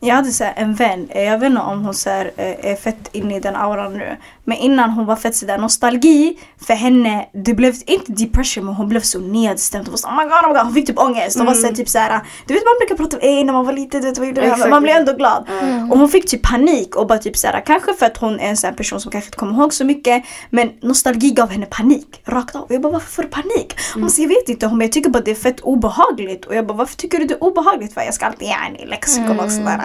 Jag 0.00 0.14
hade 0.14 0.30
så 0.30 0.44
en 0.56 0.74
vän, 0.74 1.08
eh, 1.10 1.22
jag 1.22 1.38
vet 1.38 1.50
inte 1.50 1.62
om 1.62 1.84
hon 1.84 1.94
så 1.94 2.10
eh, 2.10 2.24
är 2.36 2.76
fett 2.76 3.08
inne 3.12 3.36
i 3.36 3.40
den 3.40 3.56
auran 3.56 3.92
nu. 3.92 4.16
Men 4.44 4.56
innan 4.56 4.90
hon 4.90 5.06
var 5.06 5.16
fett 5.16 5.36
sådär 5.36 5.58
nostalgi 5.58 6.38
för 6.66 6.74
henne, 6.74 7.26
det 7.32 7.54
blev 7.54 7.74
inte 7.86 8.12
depression 8.12 8.64
men 8.64 8.74
hon 8.74 8.88
blev 8.88 9.00
så 9.00 9.18
nedstämd. 9.18 9.84
Hon 9.86 9.92
var 9.92 9.98
så, 9.98 10.08
oh 10.08 10.16
my 10.16 10.22
god, 10.22 10.32
oh 10.32 10.48
my 10.48 10.54
god. 10.54 10.62
Hon 10.64 10.74
fick 10.74 10.86
typ 10.86 10.98
ångest. 10.98 11.36
Hon 11.38 11.46
var 11.46 11.54
så 11.54 11.66
här, 11.66 11.74
typ 11.74 11.88
såhär, 11.88 12.20
du 12.46 12.54
vet 12.54 12.62
man 12.64 12.74
brukar 12.80 12.96
prata 13.04 13.16
om 13.16 13.22
ej 13.22 13.44
när 13.44 13.52
man 13.52 13.64
var 13.66 13.72
liten, 13.72 14.00
du 14.00 14.06
vet 14.08 14.18
vad 14.18 14.26
gjorde 14.28 14.40
det 14.40 14.46
här?" 14.46 14.50
Men 14.50 14.58
Exakt. 14.60 14.70
man 14.70 14.82
blir 14.82 14.92
ändå 14.94 15.12
glad. 15.12 15.46
Och 15.90 15.98
hon 15.98 16.08
fick 16.08 16.26
typ 16.28 16.42
panik 16.42 16.96
och 16.96 17.06
bara 17.06 17.18
typ 17.18 17.36
såhär, 17.36 17.62
kanske 17.66 17.94
för 17.94 18.06
att 18.06 18.16
hon 18.16 18.40
är 18.40 18.48
en 18.48 18.56
sån 18.56 18.74
person 18.74 19.00
som 19.00 19.10
kanske 19.12 19.28
inte 19.28 19.38
kommer 19.38 19.52
ihåg 19.54 19.72
så 19.74 19.84
mycket. 19.84 20.24
Men 20.50 20.70
nostalgi 20.82 21.30
gav 21.30 21.50
henne 21.50 21.66
panik, 21.66 22.20
rakt 22.24 22.56
av. 22.56 22.66
Jag 22.68 22.80
bara 22.82 22.92
varför 22.92 23.10
får 23.10 23.22
du 23.22 23.28
panik? 23.28 23.76
Hon 23.94 24.02
bara, 24.02 24.08
"Så 24.10 24.22
jag 24.22 24.28
vet 24.28 24.48
inte, 24.48 24.66
hon 24.66 24.78
bara, 24.78 24.84
jag 24.84 24.92
tycker 24.92 25.10
bara 25.10 25.22
det 25.22 25.30
är 25.30 25.34
fett 25.34 25.60
obehagligt. 25.60 26.44
Och 26.44 26.54
jag 26.54 26.66
bara 26.66 26.74
varför 26.78 26.96
tycker 26.96 27.18
du 27.18 27.24
det 27.24 27.34
är 27.34 27.44
obehagligt? 27.44 27.94
För 27.94 28.00
jag 28.00 28.14
ska 28.14 28.26
alltid 28.26 28.48
gärna 28.48 28.78
i 28.78 28.86
lexikon 28.86 29.40
och 29.40 29.50
sådär. 29.52 29.82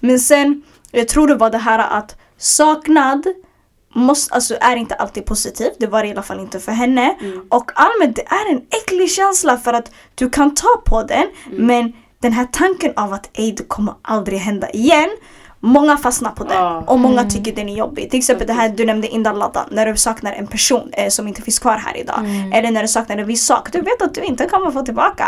Men 0.00 0.20
sen, 0.20 0.62
jag 0.90 1.08
tror 1.08 1.28
det 1.28 1.34
var 1.34 1.50
det 1.50 1.58
här 1.58 1.78
att 1.78 2.16
saknad 2.38 3.26
måste, 3.94 4.34
alltså 4.34 4.56
är 4.60 4.76
inte 4.76 4.94
alltid 4.94 5.26
positivt. 5.26 5.76
Det 5.78 5.86
var 5.86 6.02
det 6.02 6.08
i 6.08 6.10
alla 6.10 6.22
fall 6.22 6.40
inte 6.40 6.60
för 6.60 6.72
henne. 6.72 7.16
Och 7.48 7.70
allmänt, 7.74 8.16
det 8.16 8.26
är 8.26 8.52
en 8.52 8.62
äcklig 8.82 9.10
känsla 9.10 9.58
för 9.58 9.72
att 9.72 9.90
du 10.14 10.30
kan 10.30 10.54
ta 10.54 10.82
på 10.86 11.02
den 11.02 11.26
men 11.50 11.92
den 12.20 12.32
här 12.32 12.46
tanken 12.52 12.92
av 12.96 13.12
att 13.12 13.30
ej, 13.32 13.52
det 13.52 13.68
kommer 13.68 13.94
aldrig 14.02 14.38
hända 14.38 14.70
igen. 14.70 15.10
Många 15.62 15.96
fastnar 15.96 16.30
på 16.30 16.44
den 16.44 16.62
och 16.88 16.98
många 16.98 17.24
tycker 17.24 17.52
den 17.52 17.68
är 17.68 17.76
jobbig. 17.76 18.10
Till 18.10 18.18
exempel 18.18 18.46
det 18.46 18.52
här 18.52 18.68
du 18.68 18.84
nämnde 18.84 19.08
innan 19.08 19.38
laddan, 19.38 19.64
när 19.70 19.86
du 19.86 19.96
saknar 19.96 20.32
en 20.32 20.46
person 20.46 20.90
eh, 20.92 21.08
som 21.08 21.28
inte 21.28 21.42
finns 21.42 21.58
kvar 21.58 21.76
här 21.76 21.96
idag. 21.96 22.20
Eller 22.54 22.70
när 22.70 22.82
du 22.82 22.88
saknar 22.88 23.18
en 23.18 23.26
viss 23.26 23.44
sak, 23.46 23.72
du 23.72 23.80
vet 23.80 24.02
att 24.02 24.14
du 24.14 24.20
inte 24.20 24.44
kommer 24.46 24.70
få 24.70 24.82
tillbaka. 24.82 25.26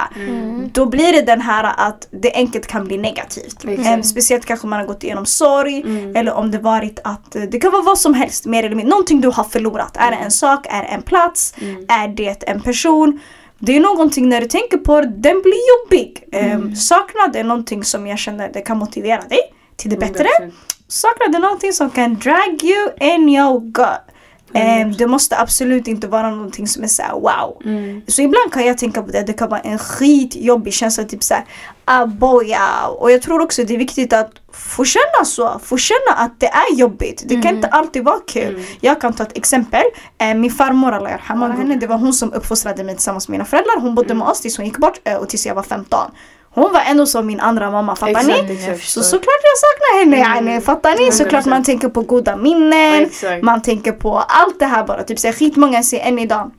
Då 0.73 0.87
blir 0.87 1.13
det 1.13 1.23
den 1.23 1.41
här 1.41 1.75
att 1.77 2.09
det 2.11 2.33
enkelt 2.35 2.67
kan 2.67 2.85
bli 2.85 2.99
negativt. 2.99 3.65
Eh, 3.65 4.03
speciellt 4.03 4.45
kanske 4.45 4.67
man 4.67 4.79
har 4.79 4.87
gått 4.87 5.05
igenom 5.05 5.27
sorg 5.27 5.85
eller 6.15 6.33
om 6.33 6.51
det 6.51 6.59
varit 6.59 7.01
att 7.05 7.37
eh, 7.37 7.43
det 7.43 7.61
kan 7.61 7.73
vara 7.73 7.83
vad 7.83 7.99
som 7.99 8.15
helst 8.15 8.47
mer 8.47 8.65
eller 8.65 8.77
mindre. 8.77 8.91
Någonting 8.91 9.21
du 9.21 9.29
har 9.29 9.45
förlorat. 9.45 9.97
Är 9.97 10.11
det 10.11 10.17
en 10.17 10.31
sak? 10.31 10.67
Är 10.71 10.83
det 10.83 10.89
en 10.89 11.03
plats? 11.03 11.55
Är 11.89 12.09
det 12.09 12.49
en 12.49 12.61
person? 12.61 13.21
Det 13.59 13.77
är 13.77 13.81
någonting 13.81 14.29
när 14.29 14.41
du 14.41 14.47
tänker 14.47 14.79
på 14.79 15.01
det, 15.01 15.07
den 15.07 15.43
blir 15.43 15.61
jobbig. 15.73 16.25
Eh, 16.33 16.73
saknad 16.75 17.37
är 17.37 17.45
någonting 17.45 17.85
som 17.85 18.07
jag 18.07 18.19
känner 18.19 18.51
det 18.53 18.61
kan 18.61 18.79
motivera 18.79 19.21
dig 19.29 19.39
till 19.83 19.91
det 19.91 19.97
bättre. 19.97 20.29
100%. 20.41 20.53
Saknad 20.89 21.35
är 21.35 21.39
någonting 21.39 21.73
som 21.73 21.91
kan 21.91 22.15
drag 22.15 22.65
you 22.65 22.91
in 23.01 23.29
your 23.29 23.61
gut. 23.61 24.13
Eh, 24.55 24.89
det 24.89 25.07
måste 25.07 25.39
absolut 25.39 25.89
inte 25.89 26.07
vara 26.07 26.31
någonting 26.31 26.69
som 26.69 26.83
är 26.83 26.89
såhär 26.89 27.13
wow. 27.13 27.63
Så 28.07 28.23
ibland 28.23 28.53
kan 28.53 28.67
jag 28.67 28.79
tänka 28.79 29.03
på 29.03 29.11
det, 29.11 29.23
det 29.23 29.33
kan 29.33 29.49
vara 29.49 29.61
en 29.61 29.79
skitjobbig 29.79 30.75
känsla, 30.75 31.05
typ 31.05 31.23
såhär 31.23 31.45
aboja. 31.85 32.87
Och 32.99 33.11
jag 33.11 33.23
tror 33.23 33.41
också 33.41 33.65
det 33.65 33.75
är 33.75 33.79
viktigt 33.79 34.13
att 34.13 34.31
få 34.53 34.85
känna 34.85 35.25
så, 35.25 35.61
få 35.65 35.77
känna 35.77 36.17
att 36.17 36.41
det 36.41 36.47
är 36.47 36.75
jobbigt. 36.77 37.23
Det 37.27 37.43
kan 37.43 37.57
inte 37.57 37.69
alltid 37.69 38.05
vara 38.05 38.21
kul. 38.27 38.65
Jag 38.81 39.01
kan 39.01 39.13
ta 39.13 39.23
ett 39.23 39.37
exempel. 39.39 39.83
Eh, 40.19 40.35
min 40.35 40.51
farmor, 40.51 40.93
Allah 40.93 41.51
henne, 41.51 41.77
det 41.77 41.87
var 41.87 41.99
hon 41.99 42.13
som 42.13 42.33
uppfostrade 42.33 42.85
mig 42.85 42.95
tillsammans 42.95 43.29
med 43.29 43.33
mina 43.35 43.45
föräldrar. 43.45 43.81
Hon 43.81 43.95
bodde 43.95 44.15
med 44.15 44.29
oss 44.29 44.41
tills 44.41 44.57
hon 44.57 44.67
gick 44.67 44.79
bort 44.79 45.01
eh, 45.05 45.17
och 45.17 45.29
tills 45.29 45.47
jag 45.47 45.55
var 45.55 45.63
15. 45.63 46.11
Hon 46.55 46.73
var 46.73 46.81
ändå 46.91 47.07
som 47.07 47.27
min 47.27 47.41
andra 47.41 47.71
mamma, 47.71 47.97
fattar 47.97 48.21
Exakt, 48.21 48.49
ni? 48.49 48.55
exakt. 48.55 48.89
Så 48.89 49.03
såklart 49.03 49.41
jag 49.43 49.59
saknar 49.59 49.99
henne 50.01 50.19
yani, 50.19 50.61
fattar 50.61 50.95
ni? 50.95 51.13
Såklart 51.13 51.45
100%. 51.45 51.49
man 51.51 51.65
tänker 51.65 51.89
på 51.89 52.01
goda 52.03 52.37
minnen, 52.37 53.03
Exakt. 53.03 53.43
man 53.43 53.63
tänker 53.63 53.93
på 53.93 54.19
allt 54.19 54.59
det 54.59 54.67
här 54.67 54.85
bara. 54.85 55.03
Typ 55.03 55.19
så 55.19 55.33
skitmånga 55.33 55.83
ser 55.83 56.01
än 56.01 56.19
idag 56.19 56.51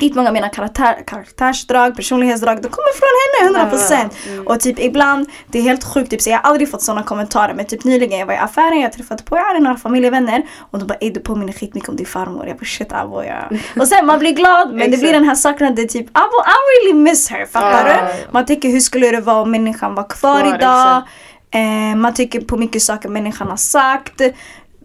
Skitmånga 0.00 0.28
av 0.28 0.34
mina 0.34 0.48
karaktär, 0.48 1.02
karaktärsdrag, 1.06 1.96
personlighetsdrag, 1.96 2.62
det 2.62 2.68
kommer 2.68 2.92
från 2.96 3.52
henne 3.52 3.68
100% 4.38 4.44
Och 4.46 4.60
typ 4.60 4.78
ibland, 4.78 5.28
det 5.52 5.58
är 5.58 5.62
helt 5.62 5.84
sjukt, 5.84 6.10
typ, 6.10 6.22
så 6.22 6.30
jag 6.30 6.38
har 6.38 6.50
aldrig 6.50 6.70
fått 6.70 6.82
sådana 6.82 7.02
kommentarer 7.02 7.54
men 7.54 7.66
typ 7.66 7.84
nyligen 7.84 8.18
jag 8.18 8.26
var 8.26 8.34
i 8.34 8.36
affären, 8.36 8.80
jag 8.80 8.92
träffade 8.92 9.22
på 9.22 9.36
jag 9.36 9.62
några 9.62 9.76
familjevänner 9.76 10.42
och 10.70 10.78
de 10.78 10.84
bara 10.86 10.98
ey 11.00 11.10
du 11.10 11.20
påminner 11.20 11.52
skitmycket 11.52 11.88
om 11.88 11.96
din 11.96 12.06
farmor. 12.06 12.46
Jag 12.46 12.56
bara 12.56 12.64
shit 12.64 12.92
abo 12.92 13.22
ja. 13.22 13.50
Och 13.80 13.88
sen 13.88 14.06
man 14.06 14.18
blir 14.18 14.32
glad 14.32 14.74
men 14.74 14.90
det 14.90 14.96
blir 14.96 15.12
den 15.12 15.24
här 15.24 15.34
saknaden 15.34 15.88
typ 15.88 16.06
abo 16.12 16.36
I 16.46 16.86
really 16.86 17.02
miss 17.02 17.30
her, 17.30 17.46
fattar 17.46 17.88
Ja. 17.88 17.94
du? 17.94 18.32
Man 18.32 18.46
tänker 18.46 18.68
hur 18.68 18.80
skulle 18.80 19.10
det 19.10 19.20
vara 19.20 19.40
om 19.40 19.50
människan 19.50 19.94
var 19.94 20.08
kvar 20.08 20.40
Kvar, 20.40 20.54
idag? 20.54 21.02
Eh, 21.50 21.96
man 21.96 22.14
tycker 22.14 22.40
på 22.40 22.56
mycket 22.56 22.82
saker 22.82 23.08
människan 23.08 23.48
har 23.48 23.56
sagt. 23.56 24.20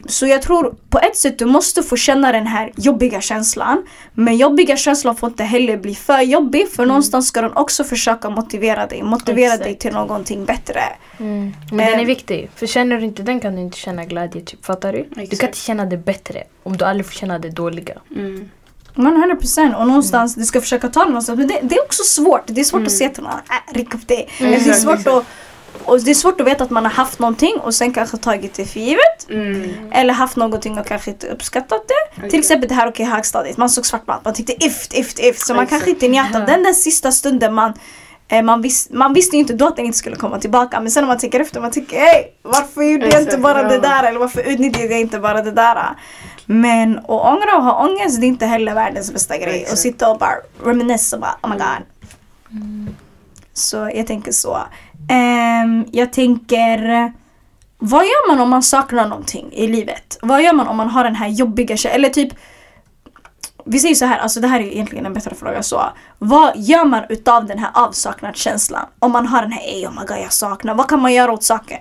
Så 0.06 0.28
jag 0.28 0.42
tror 0.42 0.76
på 0.90 1.00
ett 1.00 1.18
sätt 1.18 1.40
du 1.40 1.46
måste 1.46 1.84
få 1.84 1.96
känna 1.96 2.32
den 2.32 2.48
här 2.48 2.72
jobbiga 2.78 3.22
känslan. 3.22 3.84
Men 4.14 4.38
jobbiga 4.38 4.78
känslan 4.78 5.16
får 5.16 5.30
inte 5.30 5.44
heller 5.44 5.78
bli 5.78 5.96
för 5.96 6.22
jobbig 6.22 6.70
för 6.72 6.86
någonstans 6.86 7.28
ska 7.28 7.42
den 7.42 7.54
också 7.54 7.84
försöka 7.84 8.30
motivera 8.30 8.88
dig. 8.88 9.04
Motivera 9.04 9.46
Exakt. 9.46 9.64
dig 9.64 9.76
till 9.78 9.94
någonting 9.94 10.46
bättre. 10.46 10.82
Men 11.18 11.54
den 11.72 11.82
är 11.82 12.00
Eh. 12.00 12.06
viktig. 12.06 12.50
För 12.56 12.68
känner 12.68 12.98
du 12.98 13.06
inte 13.06 13.24
den 13.24 13.40
kan 13.40 13.56
du 13.56 13.62
inte 13.62 13.78
känna 13.78 14.06
glädje. 14.06 14.42
Typ, 14.42 14.66
fattar 14.66 14.94
du? 14.94 15.04
Du 15.04 15.14
kan 15.16 15.24
Exakt. 15.24 15.44
inte 15.44 15.58
känna 15.60 15.86
det 15.86 15.98
bättre 15.98 16.44
om 16.64 16.78
du 16.78 16.86
aldrig 16.86 17.06
får 17.06 17.14
känna 17.14 17.40
det 17.40 17.50
dåliga. 17.50 17.94
Mm. 18.16 18.50
Man 18.96 19.18
100% 19.42 19.76
och 19.76 19.88
någonstans, 19.88 20.36
du 20.36 20.46
ska 20.46 20.62
försöka 20.62 20.88
ta 20.90 21.00
det 21.00 21.06
någonstans. 21.06 21.38
Men 21.40 21.48
det, 21.48 21.60
det 21.64 21.76
är 21.76 21.84
också 21.84 22.04
svårt. 22.04 22.42
Det 22.46 22.62
är 22.62 22.66
svårt 22.66 22.82
att 22.86 22.92
säga 22.92 23.10
till 23.10 23.24
någon, 23.24 23.32
äh, 23.34 23.74
ryck 23.74 23.94
upp 23.96 24.08
det. 24.08 24.26
Det 24.40 24.46
är 24.46 24.52
Exakt, 24.54 24.80
svårt 24.82 24.94
exakt. 25.00 25.16
att 25.16 25.26
och 25.86 26.02
det 26.02 26.12
är 26.12 26.16
svårt 26.16 26.42
att 26.42 26.48
veta 26.48 26.64
att 26.64 26.70
man 26.70 26.84
har 26.86 26.92
haft 26.92 27.20
någonting 27.20 27.56
och 27.64 27.74
sen 27.74 27.94
kanske 27.94 28.18
tagit 28.18 28.54
det 28.54 28.66
för 28.66 28.80
givet. 28.80 29.30
Mm. 29.30 29.72
Eller 29.92 30.14
haft 30.14 30.36
någonting 30.36 30.80
och 30.80 30.86
kanske 30.86 31.12
inte 31.12 31.28
uppskattat 31.28 31.88
det. 31.88 32.18
Okej. 32.18 32.30
Till 32.30 32.40
exempel 32.40 32.70
det 32.70 32.76
här 32.76 32.88
okej 32.88 33.06
högstadiet, 33.06 33.58
man 33.58 33.70
såg 33.70 33.86
svartmat, 33.86 34.26
man 34.26 34.34
tyckte 34.34 34.66
ift, 34.66 34.94
ift, 34.94 35.20
ift. 35.20 35.48
Så 35.48 35.54
man 35.54 35.68
kanske 35.68 35.90
inte 35.90 36.08
njöt 36.08 36.36
av 36.36 36.46
den 36.46 36.64
där 36.64 36.74
sista 36.74 37.12
stunden 37.12 37.54
man 37.54 37.74
Eh, 38.32 38.44
Man, 38.44 38.62
vis, 38.62 38.90
man 38.92 39.14
visste 39.14 39.36
ju 39.36 39.40
inte 39.40 39.54
då 39.54 39.68
att 39.68 39.76
den 39.76 39.86
inte 39.86 39.98
skulle 39.98 40.16
komma 40.16 40.40
tillbaka 40.40 40.80
men 40.80 40.92
sen 40.92 41.04
när 41.04 41.08
man 41.08 41.18
tänker 41.18 41.40
efter 41.40 41.62
man 41.62 41.72
tänker 41.72 42.00
hej 42.00 42.34
varför 42.42 42.82
gjorde 42.82 43.10
jag 43.10 43.22
inte 43.22 43.38
bara 43.38 43.64
det 43.64 43.78
där 43.78 44.04
eller 44.04 44.20
varför 44.20 44.42
utnyttjade 44.42 44.88
jag 44.88 45.02
inte 45.02 45.20
bara 45.20 45.42
det 45.42 45.52
där. 45.52 45.90
Men 46.46 46.98
att 46.98 47.10
ångra 47.10 47.56
och 47.58 47.64
ha 47.64 47.88
ångest 47.88 48.20
det 48.20 48.26
är 48.26 48.28
inte 48.28 48.46
heller 48.46 48.74
världens 48.74 49.14
bästa 49.14 49.38
grej. 49.38 49.56
Och 49.56 49.62
Exakt. 49.62 49.80
sitta 49.80 50.12
och 50.12 50.20
bara 50.20 50.36
reminisce 50.64 51.16
och 51.16 51.22
bara 51.22 51.36
oh 51.44 51.50
my 51.50 51.56
god. 51.58 51.86
Så 53.54 53.92
jag 53.96 54.08
tänker 54.08 54.32
så. 54.32 54.58
Um, 55.64 55.86
jag 55.92 56.14
tänker 56.14 57.12
vad 57.84 58.04
gör 58.06 58.28
man 58.28 58.42
om 58.42 58.50
man 58.50 58.64
saknar 58.64 59.08
någonting 59.08 59.54
i 59.54 59.68
livet? 59.68 60.18
Vad 60.22 60.44
gör 60.44 60.54
man 60.54 60.68
om 60.68 60.78
man 60.78 60.90
har 60.90 61.04
den 61.04 61.16
här 61.16 61.28
jobbiga 61.28 61.76
Eller 61.90 62.10
typ 62.10 62.34
Vi 63.66 63.80
säger 63.80 63.96
så 63.96 64.06
här, 64.06 64.20
alltså 64.20 64.40
det 64.40 64.48
här 64.48 64.60
är 64.60 64.64
egentligen 64.64 65.06
en 65.06 65.14
bättre 65.14 65.36
fråga 65.36 65.64
så. 65.64 65.82
Vad 66.20 66.52
gör 66.56 66.86
man 66.86 67.04
utav 67.10 67.46
den 67.46 67.60
här 67.60 67.70
avsaknadskänslan? 67.74 68.86
Om 69.00 69.12
man 69.12 69.28
har 69.28 69.42
den 69.42 69.52
här 69.52 69.62
ey 69.62 69.88
oh 69.88 69.92
my 69.92 70.06
god 70.08 70.18
jag 70.18 70.34
saknar, 70.34 70.76
vad 70.76 70.88
kan 70.88 71.02
man 71.02 71.14
göra 71.14 71.32
åt 71.32 71.44
saken? 71.44 71.80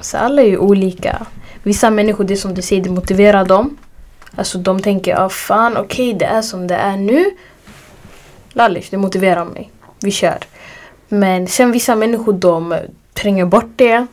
Så 0.00 0.18
alla 0.18 0.42
är 0.42 0.46
ju 0.46 0.58
olika. 0.58 1.26
Vissa 1.62 1.90
människor, 1.90 2.24
det 2.24 2.36
som 2.36 2.54
du 2.54 2.62
säger, 2.62 2.82
det 2.82 2.90
motiverar 2.90 3.44
dem. 3.44 3.76
Alltså 4.36 4.58
de 4.58 4.82
tänker, 4.82 5.16
ah 5.16 5.28
fan 5.28 5.76
okej 5.76 6.14
det 6.14 6.24
är 6.24 6.42
som 6.42 6.66
det 6.66 6.74
är 6.74 6.96
nu. 6.96 7.24
Lallish, 8.52 8.90
det 8.90 8.96
motiverar 8.96 9.44
mig. 9.44 9.70
Vi 10.00 10.10
kör. 10.10 10.38
Men 11.08 11.46
sen 11.46 11.72
vissa 11.72 11.96
människor 11.96 12.32
de 12.32 12.78
tränger 13.14 13.44
bort 13.44 13.70
det. 13.76 14.06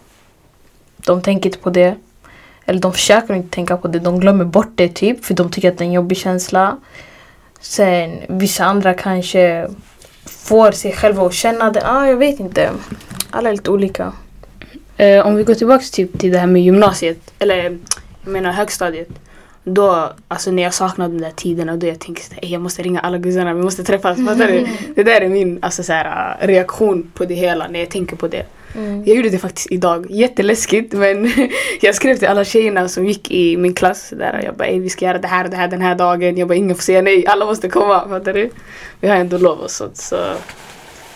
De 0.97 1.21
tänker 1.21 1.49
inte 1.49 1.59
på 1.59 1.69
det. 1.69 1.95
Eller 2.65 2.79
de 2.79 2.93
försöker 2.93 3.33
inte 3.33 3.55
tänka 3.55 3.77
på 3.77 3.87
det. 3.87 3.99
De 3.99 4.19
glömmer 4.19 4.45
bort 4.45 4.71
det 4.75 4.89
typ. 4.89 5.25
För 5.25 5.33
de 5.33 5.51
tycker 5.51 5.71
att 5.71 5.77
det 5.77 5.83
är 5.83 5.87
en 5.87 5.93
jobbig 5.93 6.17
känsla. 6.17 6.77
Sen 7.61 8.19
vissa 8.27 8.65
andra 8.65 8.93
kanske 8.93 9.67
får 10.25 10.71
sig 10.71 10.91
själva 10.91 11.25
att 11.25 11.33
känna 11.33 11.71
det. 11.71 11.81
Ah, 11.85 12.07
jag 12.07 12.17
vet 12.17 12.39
inte. 12.39 12.69
Alla 13.29 13.49
är 13.49 13.53
lite 13.53 13.71
olika. 13.71 14.13
Eh, 14.97 15.27
om 15.27 15.35
vi 15.35 15.43
går 15.43 15.53
tillbaka 15.53 15.83
typ 15.91 16.19
till 16.19 16.31
det 16.31 16.37
här 16.39 16.47
med 16.47 16.61
gymnasiet, 16.61 17.33
eller 17.39 17.55
jag 17.63 17.79
menar 18.23 18.51
högstadiet. 18.51 19.09
Då, 19.63 20.13
alltså 20.27 20.51
när 20.51 20.63
jag 20.63 20.73
saknade 20.73 21.13
de 21.13 21.21
där 21.21 21.31
tiderna, 21.31 21.75
då 21.77 21.87
jag 21.87 21.99
tänkte 21.99 22.35
"Ey, 22.41 22.49
jag 22.51 22.61
måste 22.61 22.81
ringa 22.83 22.99
alla 22.99 23.17
gussarna, 23.17 23.53
vi 23.53 23.61
måste 23.63 23.83
träffas. 23.83 24.17
Du? 24.37 24.67
Det 24.95 25.03
där 25.03 25.21
är 25.21 25.29
min 25.29 25.59
alltså, 25.61 25.83
så 25.83 25.93
här, 25.93 26.37
äh, 26.41 26.47
reaktion 26.47 27.11
på 27.13 27.25
det 27.25 27.33
hela 27.33 27.67
när 27.67 27.79
jag 27.79 27.89
tänker 27.89 28.15
på 28.15 28.27
det. 28.27 28.45
Mm. 28.75 29.03
Jag 29.05 29.15
gjorde 29.17 29.29
det 29.29 29.37
faktiskt 29.37 29.71
idag. 29.71 30.05
Jätteläskigt 30.11 30.93
men 30.93 31.31
jag 31.81 31.95
skrev 31.95 32.15
till 32.17 32.27
alla 32.27 32.45
tjejerna 32.45 32.87
som 32.89 33.05
gick 33.05 33.31
i 33.31 33.57
min 33.57 33.73
klass 33.73 34.13
där 34.17 34.41
jag 34.45 34.55
bara 34.55 34.67
"Ey, 34.67 34.79
vi 34.79 34.89
ska 34.89 35.05
göra 35.05 35.17
det 35.17 35.27
här 35.27 35.47
det 35.47 35.55
här 35.57 35.67
den 35.67 35.81
här 35.81 35.95
dagen. 35.95 36.37
Jag 36.37 36.47
bara 36.47 36.55
ingen 36.55 36.75
får 36.75 36.83
säga 36.83 37.01
nej, 37.01 37.27
alla 37.27 37.45
måste 37.45 37.69
komma. 37.69 38.07
Fattar 38.09 38.33
du? 38.33 38.49
Vi 38.99 39.07
har 39.07 39.15
ändå 39.15 39.37
lov 39.37 39.59
och 39.59 39.71
sånt 39.71 39.97
så 39.97 40.15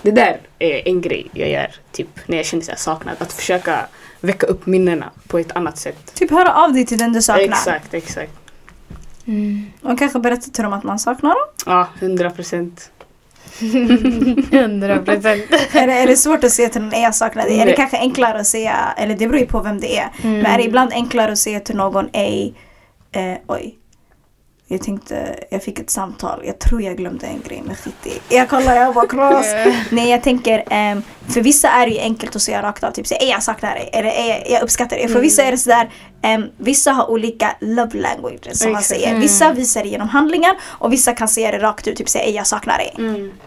det 0.01 0.11
där 0.11 0.37
är 0.59 0.87
en 0.87 1.01
grej 1.01 1.27
jag 1.33 1.49
gör 1.49 1.71
typ 1.91 2.07
när 2.25 2.37
jag 2.37 2.45
känner 2.45 2.63
sig 2.63 2.77
saknad. 2.77 3.15
Att 3.19 3.33
försöka 3.33 3.87
väcka 4.19 4.47
upp 4.47 4.65
minnena 4.65 5.09
på 5.27 5.37
ett 5.39 5.51
annat 5.51 5.77
sätt. 5.77 6.13
Typ 6.13 6.31
höra 6.31 6.53
av 6.53 6.73
dig 6.73 6.85
till 6.85 6.97
den 6.97 7.13
du 7.13 7.21
saknar. 7.21 7.43
Exakt, 7.43 7.93
exakt. 7.93 8.31
Och 9.81 9.99
kanske 9.99 10.19
berätta 10.19 10.51
till 10.51 10.63
dem 10.63 10.73
att 10.73 10.83
man 10.83 10.99
saknar 10.99 11.29
dem. 11.29 11.47
Ja, 11.65 11.87
hundra 11.99 12.29
procent. 12.29 12.91
100 14.51 14.97
procent. 14.97 15.25
är, 15.73 16.07
det, 16.07 16.17
svårt 16.17 16.43
att 16.43 16.51
säga 16.51 16.69
till 16.69 16.81
någon 16.81 16.93
"Ey, 16.93 17.01
jag 17.01 17.15
saknar 17.15 17.43
dig? 17.43 17.59
Är 17.59 17.65
det 17.65 17.73
kanske 17.73 17.97
enklare 17.97 18.39
att 18.39 18.47
säga, 18.47 18.93
eller 18.97 19.15
det 19.15 19.27
beror 19.27 19.39
ju 19.39 19.45
på 19.45 19.59
vem 19.61 19.79
det 19.79 19.97
är. 19.97 20.09
Men 20.21 20.45
är 20.45 20.57
det 20.57 20.63
ibland 20.63 20.93
enklare 20.93 21.31
att 21.31 21.37
säga 21.37 21.59
till 21.59 21.75
någon 21.75 22.09
ej, 22.13 22.53
eh, 23.11 23.37
oj. 23.47 23.77
Jag 24.69 24.81
tänkte, 24.81 25.35
jag 25.49 25.63
fick 25.63 25.79
ett 25.79 25.89
samtal, 25.89 26.41
jag 26.45 26.59
tror 26.59 26.81
jag 26.81 26.97
glömde 26.97 27.25
en 27.27 27.41
grej 27.47 27.61
med 27.61 27.77
skit 27.79 27.95
i. 28.29 28.35
Jag 28.35 28.49
kollar, 28.49 28.75
jag 28.75 28.93
bara 28.93 29.07
cross. 29.07 29.45
Nej 29.91 30.09
jag 30.09 30.23
tänker, 30.23 30.63
ehm, 30.69 31.01
för 31.27 31.41
vissa 31.41 31.69
är 31.69 31.85
det 31.87 31.91
ju 31.91 31.99
enkelt 31.99 32.35
att 32.35 32.41
säga 32.41 32.61
rakt 32.61 32.83
av, 32.83 32.91
typ 32.91 33.07
säga 33.07 33.19
"Ey, 33.21 33.29
jag 33.29 33.43
saknar 33.43 33.75
dig, 33.75 33.89
eller 33.93 34.09
"Ey, 34.09 34.43
jag 34.53 34.61
uppskattar 34.63 34.95
dig. 34.97 35.07
För 35.07 35.19
vissa 35.21 35.43
är 35.43 35.51
det 35.51 35.57
sådär, 35.57 35.89
ehm, 36.21 36.43
vissa 36.57 36.91
har 36.91 37.09
olika 37.11 37.55
love 37.61 37.97
languages 37.99 38.59
som 38.59 38.71
man 38.71 38.81
säger. 38.83 39.15
Vissa 39.15 39.53
visar 39.53 39.83
det 39.83 39.89
genom 39.89 40.09
handlingar 40.09 40.55
och 40.63 40.93
vissa 40.93 41.13
kan 41.13 41.27
säga 41.27 41.51
det 41.51 41.57
rakt 41.59 41.87
ut, 41.87 41.97
typ 41.97 42.09
säga 42.09 42.23
"Ey, 42.25 42.31
jag 42.35 42.47
saknar 42.47 42.77
dig. 42.77 42.93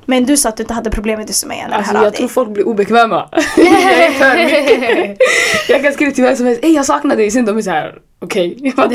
Men 0.06 0.26
du 0.26 0.36
sa 0.36 0.48
att 0.48 0.56
du 0.56 0.62
inte 0.62 0.74
hade 0.74 0.90
problem 0.90 1.18
med 1.18 1.26
det 1.26 1.32
som 1.32 1.50
är 1.52 1.68
när 1.68 1.76
Alltså, 1.76 1.94
jag 1.94 2.02
dig. 2.02 2.12
tror 2.12 2.28
folk 2.28 2.48
blir 2.50 2.68
obekväma. 2.68 3.28
jag 5.68 5.82
kan 5.82 5.92
skriva 5.92 6.12
till 6.12 6.24
vem 6.24 6.36
som 6.36 6.46
helst, 6.46 6.64
jag 6.64 6.86
saknar 6.86 7.16
dig. 7.16 7.30
Sen 7.30 7.44
de 7.44 7.58
är 7.58 7.62
såhär, 7.62 7.94
okej. 8.22 8.56
Det, 8.60 8.72
Men 8.76 8.88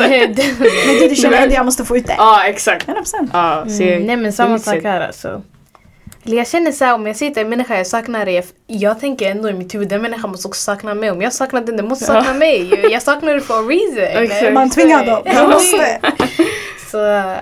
du, 0.99 1.07
du 1.09 1.15
känner 1.15 1.37
ändå 1.37 1.55
jag 1.55 1.65
måste 1.65 1.85
få 1.85 1.97
ut 1.97 2.07
det. 2.07 2.15
Ja, 2.17 2.43
exakt. 2.45 2.87
100%. 2.87 3.29
Ja, 3.33 3.65
se, 3.69 3.93
mm, 3.93 4.07
nej 4.07 4.15
men 4.17 4.33
samma 4.33 4.59
sak 4.59 4.83
här 4.83 5.01
alltså. 5.01 5.41
Eller 6.25 6.37
jag 6.37 6.47
känner 6.47 6.71
såhär 6.71 6.93
om 6.93 7.07
jag 7.07 7.15
säger 7.15 7.31
till 7.31 7.43
en 7.43 7.49
människa 7.49 7.77
jag 7.77 7.87
saknar 7.87 8.25
dig. 8.25 8.45
Jag 8.67 8.99
tänker 8.99 9.31
ändå 9.31 9.49
i 9.49 9.53
mitt 9.53 9.75
huvud 9.75 9.89
den 9.89 10.01
människan 10.01 10.29
måste 10.29 10.47
också 10.47 10.61
sakna 10.61 10.93
mig. 10.93 11.11
Om 11.11 11.21
jag 11.21 11.33
saknar 11.33 11.61
den, 11.61 11.77
den 11.77 11.87
måste 11.87 12.05
sakna 12.05 12.33
mig. 12.33 12.91
Jag 12.91 13.01
saknar 13.01 13.31
dig 13.31 13.41
for 13.41 13.53
a 13.53 13.61
reason. 13.61 14.23
Exakt. 14.23 14.53
Man 14.53 14.69
tvingar 14.69 15.05
dem. 15.05 15.23
Man 15.35 15.49
måste. 15.49 15.99
Så 16.91 17.35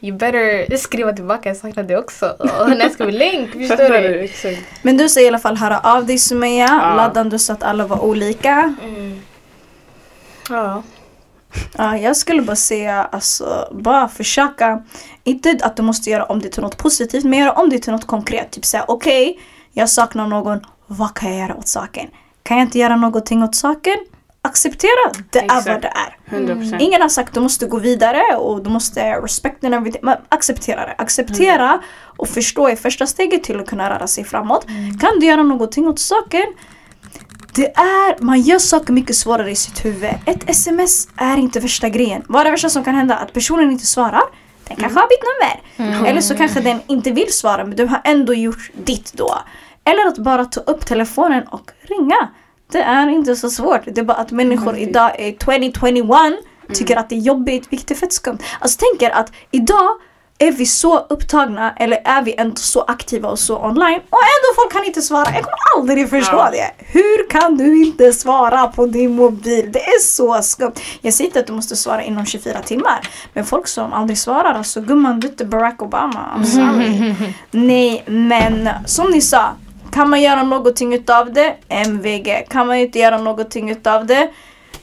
you 0.00 0.16
better 0.16 0.76
skriva 0.76 1.12
tillbaka 1.12 1.48
jag 1.48 1.56
saknar 1.56 1.82
dig 1.82 1.96
också. 1.96 2.26
Och 2.60 2.68
när 2.70 2.88
ska 2.88 3.04
vi 3.04 3.12
länk? 3.12 3.52
Förstår 3.68 4.02
du? 4.02 4.28
Men 4.82 4.96
du 4.96 5.08
säger 5.08 5.24
i 5.24 5.28
alla 5.28 5.38
fall 5.38 5.56
höra 5.56 5.78
av 5.78 6.06
dig 6.06 6.18
Sumaya. 6.18 6.80
Ja. 6.82 6.94
Laddan 6.94 7.28
du 7.28 7.38
sa 7.38 7.52
att 7.52 7.62
alla 7.62 7.86
var 7.86 8.04
olika. 8.04 8.74
Ja. 10.50 10.82
Ja, 11.78 11.96
jag 11.96 12.16
skulle 12.16 12.42
bara 12.42 12.56
säga 12.56 13.08
alltså, 13.12 13.68
bara 13.72 14.08
försöka. 14.08 14.82
Inte 15.24 15.58
att 15.62 15.76
du 15.76 15.82
måste 15.82 16.10
göra 16.10 16.24
om 16.24 16.40
det 16.40 16.48
till 16.48 16.62
något 16.62 16.76
positivt, 16.76 17.24
men 17.24 17.38
göra 17.38 17.52
om 17.52 17.70
det 17.70 17.78
till 17.78 17.92
något 17.92 18.06
konkret. 18.06 18.50
Typ 18.50 18.64
säga 18.64 18.84
okej, 18.88 19.40
jag 19.72 19.90
saknar 19.90 20.26
någon. 20.26 20.60
Vad 20.86 21.14
kan 21.14 21.30
jag 21.30 21.48
göra 21.48 21.56
åt 21.56 21.68
saken? 21.68 22.06
Kan 22.42 22.56
jag 22.56 22.66
inte 22.66 22.78
göra 22.78 22.96
någonting 22.96 23.42
åt 23.42 23.54
saken? 23.54 23.96
Acceptera, 24.42 25.12
det 25.30 25.38
är 25.38 25.44
Exakt. 25.44 25.66
vad 25.68 25.82
det 25.82 25.88
är. 25.88 26.36
100 26.36 26.54
procent. 26.54 26.82
Ingen 26.82 27.02
har 27.02 27.08
sagt 27.08 27.34
du 27.34 27.40
måste 27.40 27.66
gå 27.66 27.78
vidare 27.78 28.36
och 28.36 28.62
du 28.62 28.70
måste 28.70 29.00
everything. 29.00 30.00
Men 30.02 30.16
acceptera 30.28 30.86
det. 30.86 30.94
Acceptera 30.98 31.82
och 32.16 32.28
förstå 32.28 32.68
är 32.68 32.76
första 32.76 33.06
steget 33.06 33.44
till 33.44 33.60
att 33.60 33.66
kunna 33.66 33.90
röra 33.90 34.06
sig 34.06 34.24
framåt. 34.24 34.66
Kan 35.00 35.20
du 35.20 35.26
göra 35.26 35.42
någonting 35.42 35.88
åt 35.88 35.98
saken? 35.98 36.44
Det 37.54 37.76
är, 37.76 38.22
man 38.22 38.40
gör 38.40 38.58
saker 38.58 38.92
mycket 38.92 39.16
svårare 39.16 39.50
i 39.50 39.56
sitt 39.56 39.84
huvud. 39.84 40.10
Ett 40.26 40.50
sms 40.50 41.08
är 41.16 41.36
inte 41.36 41.60
värsta 41.60 41.88
grejen. 41.88 42.22
Vad 42.28 42.40
är 42.40 42.44
det 42.44 42.50
värsta 42.50 42.68
som 42.68 42.84
kan 42.84 42.94
hända? 42.94 43.16
Att 43.16 43.32
personen 43.32 43.70
inte 43.70 43.86
svarar. 43.86 44.22
Den 44.68 44.76
kanske 44.76 45.00
har 45.00 45.08
bytt 45.08 45.24
nummer. 45.24 46.08
Eller 46.08 46.20
så 46.20 46.36
kanske 46.36 46.60
den 46.60 46.80
inte 46.86 47.10
vill 47.10 47.32
svara 47.32 47.64
men 47.64 47.76
du 47.76 47.86
har 47.86 48.00
ändå 48.04 48.34
gjort 48.34 48.70
ditt 48.72 49.12
då. 49.12 49.38
Eller 49.84 50.06
att 50.06 50.18
bara 50.18 50.44
ta 50.44 50.60
upp 50.60 50.86
telefonen 50.86 51.42
och 51.46 51.70
ringa. 51.82 52.28
Det 52.72 52.82
är 52.82 53.08
inte 53.08 53.36
så 53.36 53.50
svårt. 53.50 53.80
Det 53.84 53.98
är 54.00 54.04
bara 54.04 54.16
att 54.16 54.30
människor 54.30 54.76
idag 54.76 55.20
är 55.20 55.32
2021 55.32 56.44
tycker 56.72 56.96
att 56.96 57.08
det 57.08 57.14
är 57.16 57.20
jobbigt, 57.20 57.66
vilket 57.70 57.90
är 57.90 57.94
fett 57.94 58.12
skumt. 58.12 58.38
Alltså 58.58 58.78
tänker 58.78 59.16
att 59.16 59.32
idag 59.50 59.98
är 60.38 60.52
vi 60.52 60.66
så 60.66 60.98
upptagna 60.98 61.72
eller 61.76 61.98
är 62.04 62.22
vi 62.22 62.34
ändå 62.38 62.56
så 62.56 62.82
aktiva 62.82 63.28
och 63.28 63.38
så 63.38 63.56
online 63.58 64.00
och 64.10 64.18
ändå 64.18 64.54
folk 64.56 64.72
kan 64.72 64.84
inte 64.84 65.02
svara. 65.02 65.24
Jag 65.34 65.42
kommer 65.44 65.56
aldrig 65.76 66.10
förstå 66.10 66.36
Ja. 66.36 66.50
det. 66.52 66.70
Hur 66.78 67.30
kan 67.30 67.56
du 67.56 67.84
inte 67.86 68.12
svara 68.12 68.66
på 68.66 68.86
din 68.86 69.14
mobil? 69.16 69.72
Det 69.72 69.78
är 69.84 70.00
så 70.00 70.42
skumt. 70.42 70.72
Jag 71.00 71.14
säger 71.14 71.28
inte 71.28 71.40
att 71.40 71.46
du 71.46 71.52
måste 71.52 71.76
svara 71.76 72.02
inom 72.02 72.26
24 72.26 72.60
timmar. 72.62 73.08
Men 73.32 73.44
folk 73.44 73.66
som 73.66 73.92
aldrig 73.92 74.18
svarar, 74.18 74.54
alltså 74.54 74.80
gumman 74.80 75.20
du 75.20 75.26
är 75.26 75.30
inte 75.30 75.44
Barack 75.44 75.82
Obama. 75.82 76.20
I'm 76.38 76.44
sorry. 76.44 77.14
Nej 77.50 78.02
men 78.06 78.68
som 78.86 79.10
ni 79.10 79.20
sa, 79.20 79.48
kan 79.92 80.10
man 80.10 80.22
göra 80.22 80.42
någonting 80.42 80.94
utav 80.94 81.32
det? 81.32 81.54
MVG. 81.68 82.46
Kan 82.50 82.66
man 82.66 82.76
inte 82.76 82.98
göra 82.98 83.18
någonting 83.18 83.70
utav 83.70 84.06
det? 84.06 84.28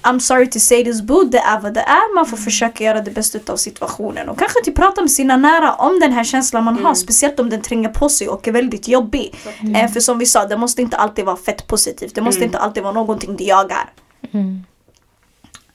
I'm 0.03 0.19
sorry 0.19 0.47
to 0.49 0.59
say 0.59 0.83
this 0.83 1.01
boo, 1.01 1.23
det 1.23 1.37
är 1.37 1.59
vad 1.59 1.73
det 1.73 1.81
är. 1.81 2.15
Man 2.15 2.25
får 2.25 2.37
försöka 2.37 2.83
göra 2.83 3.01
det 3.01 3.11
bästa 3.11 3.37
utav 3.37 3.57
situationen. 3.57 4.29
Och 4.29 4.39
kanske 4.39 4.63
till 4.63 4.73
prata 4.75 5.01
med 5.01 5.11
sina 5.11 5.37
nära 5.37 5.73
om 5.73 5.99
den 5.99 6.11
här 6.11 6.23
känslan 6.23 6.63
man 6.63 6.79
har. 6.85 6.93
Speciellt 6.95 7.39
om 7.39 7.49
den 7.49 7.61
tränger 7.61 7.89
på 7.89 8.09
sig 8.09 8.29
och 8.29 8.47
är 8.47 8.51
väldigt 8.51 8.87
jobbig. 8.87 9.35
Eh, 9.75 9.91
för 9.91 9.99
som 9.99 10.19
vi 10.19 10.25
sa, 10.25 10.45
det 10.45 10.57
måste 10.57 10.81
inte 10.81 10.97
alltid 10.97 11.25
vara 11.25 11.37
fett 11.37 11.67
positivt. 11.67 12.15
Det 12.15 12.21
måste 12.21 12.43
inte 12.43 12.57
alltid 12.57 12.83
vara 12.83 12.93
någonting 12.93 13.35
du 13.35 13.43
jagar. 13.43 13.89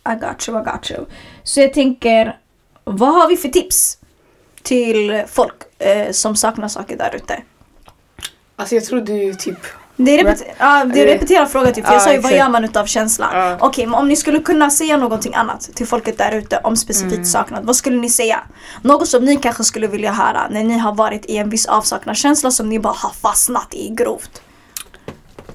I 0.09 0.15
got 0.21 0.49
you, 0.49 0.61
I 0.61 0.65
got 0.65 0.91
you. 0.91 1.05
Så 1.43 1.61
jag 1.61 1.73
tänker, 1.73 2.39
vad 2.85 3.15
har 3.15 3.29
vi 3.29 3.37
för 3.37 3.49
tips 3.49 3.99
till 4.63 5.23
folk 5.29 5.55
eh, 5.79 6.13
som 6.13 6.37
saknar 6.37 6.69
saker 6.69 6.97
där 6.97 7.17
ute? 7.17 7.43
Alltså 8.57 8.75
jag 8.75 8.85
tror 8.85 9.01
du 9.01 9.35
typ... 9.35 9.59
Det 9.99 10.21
är, 10.21 10.25
repet- 10.25 10.43
ja, 10.59 10.85
det 10.95 11.01
är 11.03 11.07
Eh, 11.07 11.13
repeterad 11.13 11.51
fråga 11.51 11.73
typ. 11.73 11.85
För 11.87 11.93
jag 11.93 12.01
ja, 12.01 12.05
sa 12.05 12.13
ju 12.13 12.19
vad 12.19 12.33
gör 12.33 12.49
man 12.49 12.65
utav 12.65 12.87
känslan? 12.87 13.29
Ja. 13.33 13.57
Okej, 13.61 13.87
men 13.87 13.95
om 13.95 14.09
ni 14.09 14.17
skulle 14.17 14.39
kunna 14.39 14.71
säga 14.71 14.97
någonting 14.97 15.35
annat 15.35 15.61
till 15.75 15.87
folket 15.87 16.19
där 16.19 16.33
ute 16.33 16.61
om 16.65 16.77
specifikt 16.77 17.13
Mm. 17.15 17.25
saknad. 17.25 17.65
Vad 17.65 17.77
skulle 17.77 17.97
ni 17.97 18.11
säga? 18.11 18.41
Något 18.83 19.09
som 19.09 19.25
ni 19.25 19.37
kanske 19.37 19.65
skulle 19.65 19.87
vilja 19.87 20.13
höra 20.13 20.49
när 20.51 20.65
ni 20.65 20.79
har 20.79 20.95
varit 20.95 21.27
i 21.27 21.37
en 21.37 21.51
viss 21.51 21.67
avsaknadskänsla 21.67 22.51
som 22.51 22.69
ni 22.69 22.79
bara 22.79 22.95
har 22.97 23.11
fastnat 23.11 23.75
i 23.75 23.89
grovt. 23.95 24.43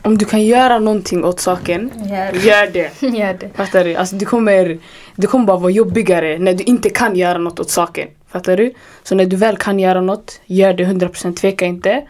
Om 0.03 0.17
du 0.17 0.25
kan 0.25 0.43
göra 0.43 0.79
någonting 0.79 1.25
åt 1.25 1.39
saken, 1.39 1.91
Gör 2.09 2.31
gör 2.33 2.67
det. 2.73 2.89
det. 2.99 3.07
Gör 3.17 3.33
det. 3.33 3.49
Fattar 3.55 3.83
du? 3.83 3.95
Alltså 3.95 4.15
det 4.15 4.25
kommer, 4.25 4.79
det 5.15 5.27
kommer 5.27 5.45
bara 5.45 5.57
vara 5.57 5.71
jobbigare 5.71 6.37
när 6.39 6.53
du 6.53 6.63
inte 6.63 6.89
kan 6.89 7.15
göra 7.15 7.37
något 7.37 7.59
åt 7.59 7.69
saken. 7.69 8.07
Fattar 8.31 8.57
du? 8.57 8.73
Så 9.03 9.15
när 9.15 9.25
du 9.25 9.35
väl 9.35 9.57
kan 9.57 9.79
göra 9.79 10.01
något, 10.01 10.41
gör 10.45 10.73
det 10.73 10.83
100% 10.83 11.35
tveka 11.35 11.65
inte. 11.65 12.03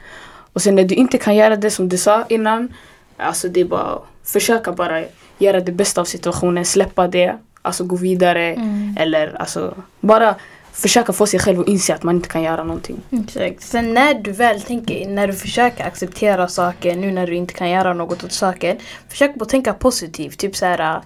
Och 0.53 0.61
sen 0.61 0.75
när 0.75 0.83
du 0.83 0.95
inte 0.95 1.17
kan 1.17 1.35
göra 1.35 1.55
det 1.55 1.71
som 1.71 1.89
du 1.89 1.97
sa 1.97 2.25
innan, 2.29 2.73
alltså 3.17 3.47
det 3.47 3.61
är 3.61 3.65
bara 3.65 3.81
att 3.81 4.03
försöka 4.23 4.71
bara 4.71 5.03
göra 5.37 5.59
det 5.59 5.71
bästa 5.71 6.01
av 6.01 6.05
situationen, 6.05 6.65
släppa 6.65 7.07
det, 7.07 7.37
alltså 7.61 7.83
gå 7.83 7.95
vidare 7.95 8.55
eller 8.97 9.41
alltså 9.41 9.75
bara 9.99 10.35
försöka 10.73 11.13
få 11.13 11.27
sig 11.27 11.39
själv 11.39 11.59
att 11.59 11.67
inse 11.67 11.95
att 11.95 12.03
man 12.03 12.15
inte 12.15 12.29
kan 12.29 12.43
göra 12.43 12.63
någonting. 12.63 13.01
Exakt. 13.11 13.63
Sen 13.63 13.93
när 13.93 14.13
du 14.13 14.31
väl 14.31 14.61
tänker, 14.61 15.07
när 15.07 15.27
du 15.27 15.33
försöker 15.33 15.85
acceptera 15.85 16.47
saker, 16.47 16.95
nu 16.95 17.11
när 17.11 17.27
du 17.27 17.35
inte 17.35 17.53
kan 17.53 17.69
göra 17.69 17.93
något 17.93 18.23
åt 18.23 18.31
saken. 18.31 18.77
Försök 19.09 19.31
att 19.39 19.49
tänka 19.49 19.73
positivt. 19.73 20.37
Typ 20.37 20.55
så 20.55 20.65
här. 20.65 21.01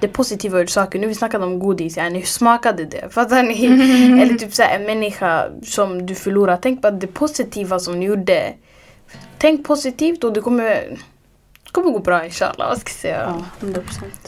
Det 0.00 0.08
positiva 0.08 0.60
ur 0.60 0.66
saker. 0.66 0.98
Nu 0.98 1.06
vi 1.06 1.14
snackade 1.14 1.44
om 1.44 1.58
godis, 1.58 1.96
yani, 1.96 2.18
hur 2.18 2.26
smakade 2.26 2.84
det? 2.84 3.10
Fattar 3.10 3.42
ni? 3.42 3.64
Eller 4.22 4.34
typ 4.34 4.54
så 4.54 4.62
här, 4.62 4.76
en 4.76 4.86
människa 4.86 5.48
som 5.62 6.06
du 6.06 6.14
förlorar. 6.14 6.58
Tänk 6.62 6.82
på 6.82 6.90
det 6.90 7.06
positiva 7.06 7.78
som 7.78 8.00
du 8.00 8.06
gjorde. 8.06 8.54
Tänk 9.38 9.66
positivt 9.66 10.24
och 10.24 10.32
det 10.32 10.40
kommer, 10.40 10.98
kommer 11.72 11.90
gå 11.90 11.98
bra 11.98 12.24
inshallah. 12.24 12.68
Vad 12.68 12.78
ska 12.78 12.90
jag 12.90 12.98
säga? 12.98 13.44
Ja, 13.60 13.66
100%. 13.66 13.82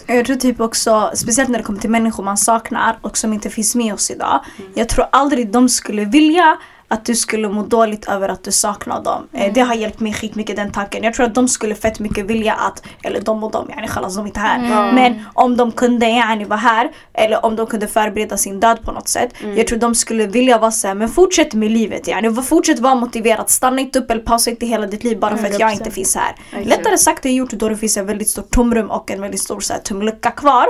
Jag 0.07 0.27
tror 0.27 0.37
typ 0.37 0.61
också, 0.61 1.11
speciellt 1.15 1.51
när 1.51 1.59
det 1.59 1.65
kommer 1.65 1.81
till 1.81 1.91
människor 1.91 2.25
man 2.25 2.37
saknar 2.37 2.99
och 3.03 3.17
som 3.17 3.33
inte 3.33 3.51
finns 3.51 3.75
med 3.75 3.95
oss 3.95 4.11
idag. 4.11 4.41
Jag 4.75 4.89
tror 4.89 5.07
aldrig 5.13 5.51
de 5.51 5.69
skulle 5.69 6.05
vilja 6.05 6.59
att 6.89 7.05
du 7.05 7.15
skulle 7.15 7.49
må 7.49 7.63
dåligt 7.63 8.09
över 8.09 8.29
att 8.29 8.45
du 8.45 8.53
saknar 8.53 9.03
dem. 9.03 9.27
Eh, 9.33 9.53
Det 9.53 9.61
har 9.61 9.75
hjälpt 9.75 10.01
mig 10.01 10.13
skitmycket 10.13 10.57
den 10.57 10.73
tanken. 10.73 11.05
Jag 11.05 11.15
tror 11.15 11.27
att 11.27 11.35
de 11.35 11.49
skulle 11.49 11.75
fett 11.75 11.99
mycket 12.01 12.27
vilja 12.27 12.53
att, 12.55 12.83
eller 13.03 13.21
de 13.21 13.45
och 13.45 13.53
de, 13.53 13.71
yani 13.71 13.89
khalas 13.89 14.15
de 14.17 14.25
är 14.25 14.27
inte 14.29 14.41
här. 14.41 14.59
Men 14.93 15.23
om 15.35 15.57
de 15.57 15.73
kunde 15.73 16.07
yani 16.07 16.45
vara 16.45 16.59
här, 16.59 16.91
eller 17.15 17.45
om 17.47 17.57
de 17.57 17.67
kunde 17.67 17.87
förbereda 17.89 18.37
sin 18.37 18.61
död 18.61 18.79
på 18.83 18.93
något 18.93 19.09
sätt. 19.09 19.35
Jag 19.57 19.67
tror 19.67 19.79
de 19.79 19.95
skulle 19.95 20.27
vilja 20.27 20.59
vara 20.59 20.71
såhär, 20.71 20.95
men 20.95 21.09
fortsätt 21.09 21.55
med 21.55 21.71
livet 21.71 22.09
yani. 22.09 22.35
Fortsätt 22.43 22.79
vara 22.79 22.95
motiverad, 22.95 23.51
stanna 23.51 23.81
inte 23.81 23.99
upp 23.99 24.11
eller 24.11 24.23
pausa 24.23 24.51
inte 24.51 24.67
hela 24.67 24.87
ditt 24.87 25.05
liv 25.05 25.19
bara 25.19 25.37
för 25.37 25.47
att 25.47 25.59
jag 25.61 25.71
100%. 25.71 25.73
inte 25.73 25.91
finns 25.91 26.17
här. 26.17 26.35
Lättare 26.65 26.99
sagt 26.99 27.25
än 27.27 27.35
gjort 27.35 27.51
då 27.51 27.69
det 27.69 27.77
finns 27.77 27.97
en 27.97 28.07
väldigt 28.07 28.29
stort 28.29 28.51
tomrum 28.51 28.91
och 28.91 29.11
en 29.11 29.21
väldigt 29.21 29.41
stor 29.41 29.61
så 29.61 29.73
här, 29.73 29.81
tom 29.81 30.03
lucka 30.03 30.31
kvar. 30.31 30.67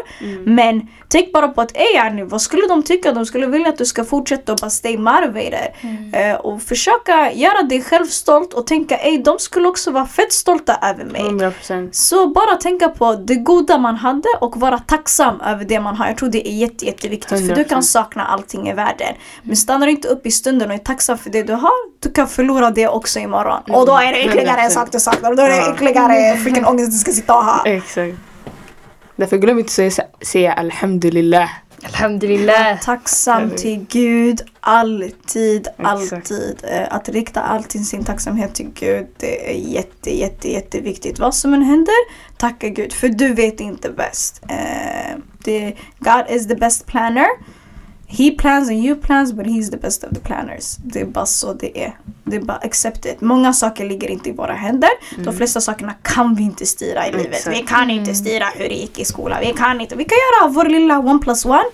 Men 0.46 0.86
tänk 1.08 1.32
bara 1.32 1.48
på 1.48 1.60
att 1.60 1.76
ey 1.76 1.94
yani, 1.94 2.22
vad 2.22 2.42
skulle 2.42 2.68
de 2.68 2.82
tycka? 2.82 3.12
De 3.12 3.26
skulle 3.26 3.46
vilja 3.46 3.68
att 3.68 3.78
du 3.78 3.84
ska 3.84 4.04
fortsätta 4.04 4.52
och 4.52 4.58
bara 4.58 4.70
stay 4.70 4.98
motivated. 4.98 5.72
Eh, 6.12 6.34
och 6.34 6.62
försöka 6.62 7.32
göra 7.32 7.62
dig 7.62 7.82
själv 7.82 8.06
stolt 8.06 8.54
och 8.54 8.66
tänka 8.66 8.96
ey 8.96 9.18
de 9.18 9.38
skulle 9.38 9.68
också 9.68 9.90
vara 9.90 10.06
fett 10.06 10.32
stolta 10.32 10.78
över 10.82 11.04
mig. 11.04 11.22
100%. 11.22 11.88
Så 11.92 12.28
bara 12.28 12.56
tänka 12.56 12.88
på 12.88 13.14
det 13.14 13.34
goda 13.34 13.78
man 13.78 13.96
hade 13.96 14.28
och 14.40 14.60
vara 14.60 14.78
tacksam 14.78 15.40
över 15.40 15.64
det 15.64 15.80
man 15.80 15.96
har. 15.96 16.06
Jag 16.06 16.16
tror 16.16 16.28
det 16.28 16.48
är 16.48 16.52
jätte, 16.52 16.86
jätteviktigt 16.86 17.46
för 17.46 17.54
du 17.54 17.64
kan 17.64 17.78
100%. 17.78 17.82
sakna 17.82 18.24
allting 18.24 18.68
i 18.68 18.72
världen. 18.72 19.14
Men 19.42 19.56
stannar 19.56 19.86
du 19.86 19.92
inte 19.92 20.08
upp 20.08 20.26
i 20.26 20.30
stunden 20.30 20.68
och 20.68 20.74
är 20.74 20.78
tacksam 20.78 21.18
för 21.18 21.30
det 21.30 21.42
du 21.42 21.52
har, 21.52 22.00
du 22.02 22.10
kan 22.12 22.28
förlora 22.28 22.70
det 22.70 22.88
också 22.88 23.18
imorgon. 23.18 23.62
Och 23.68 23.86
då 23.86 23.96
är 23.96 24.12
det 24.12 24.24
ytterligare 24.24 24.60
en 24.60 24.70
100%. 24.70 24.70
sak 24.70 24.92
du 24.92 25.00
saknar. 25.00 25.30
Och 25.30 25.36
då 25.36 25.42
är 25.42 25.48
det 25.48 25.74
ytterligare 25.74 26.36
freaking 26.36 26.64
ångest 26.66 26.92
du 26.92 26.98
ska 26.98 27.12
sitta 27.12 27.34
och 27.36 27.44
ha. 27.44 27.62
Exakt. 27.64 28.14
Därför 29.16 29.36
glöm 29.36 29.58
inte 29.58 29.68
att 29.84 29.92
säga, 29.92 30.06
säga 30.22 30.52
alhamdulillah. 30.52 31.48
Alhamdulillah. 31.84 32.80
Tacksam 32.80 33.50
till 33.50 33.86
Gud, 33.88 34.40
alltid, 34.60 35.66
Exakt. 35.66 35.86
alltid. 36.12 36.60
Eh, 36.62 36.86
Att 36.90 37.08
rikta 37.08 37.40
alltid 37.40 37.86
sin 37.86 38.04
tacksamhet 38.04 38.54
till 38.54 38.70
Gud, 38.74 39.06
det 39.16 39.50
är 39.50 39.54
jätte, 39.58 40.18
jätte, 40.18 40.50
jätteviktigt. 40.52 41.18
Vad 41.18 41.34
som 41.34 41.54
än 41.54 41.62
händer, 41.62 41.94
tacka 42.36 42.68
Gud, 42.68 42.92
för 42.92 43.08
du 43.08 43.34
vet 43.34 43.60
inte 43.60 43.90
bäst. 43.90 44.42
Eh, 44.48 45.18
God 45.98 46.24
is 46.30 46.48
the 46.48 46.54
best 46.54 46.86
planner. 46.86 47.26
He 48.08 48.30
plans 48.30 48.68
and 48.68 48.84
you 48.84 48.94
plans 49.00 49.32
but 49.32 49.46
he's 49.46 49.70
the 49.70 49.76
best 49.76 50.04
of 50.04 50.10
the 50.14 50.20
planners. 50.20 50.76
Det 50.76 51.00
är 51.00 51.04
bara 51.04 51.26
så 51.26 51.52
det 51.52 51.84
är. 51.84 51.98
Det 52.24 52.36
är 52.36 52.40
bara 52.40 52.56
accept 52.56 53.06
it. 53.06 53.20
Många 53.20 53.52
saker 53.52 53.84
ligger 53.88 54.08
inte 54.08 54.28
i 54.28 54.32
våra 54.32 54.52
händer. 54.52 54.90
De 55.16 55.36
flesta 55.36 55.60
sakerna 55.60 55.94
kan 56.02 56.34
vi 56.34 56.42
inte 56.42 56.66
styra 56.66 57.06
i 57.08 57.12
livet. 57.12 57.26
Exakt. 57.26 57.56
Vi 57.56 57.62
kan 57.62 57.90
inte 57.90 58.14
styra 58.14 58.44
hur 58.54 58.68
det 58.68 58.74
gick 58.74 58.98
i 58.98 59.04
skolan. 59.04 59.38
Vi 59.40 59.52
kan 59.52 59.80
inte. 59.80 59.96
Vi 59.96 60.04
kan 60.04 60.18
göra 60.18 60.50
vår 60.52 60.64
lilla 60.64 60.98
one 60.98 61.18
plus 61.18 61.44
one. 61.44 61.64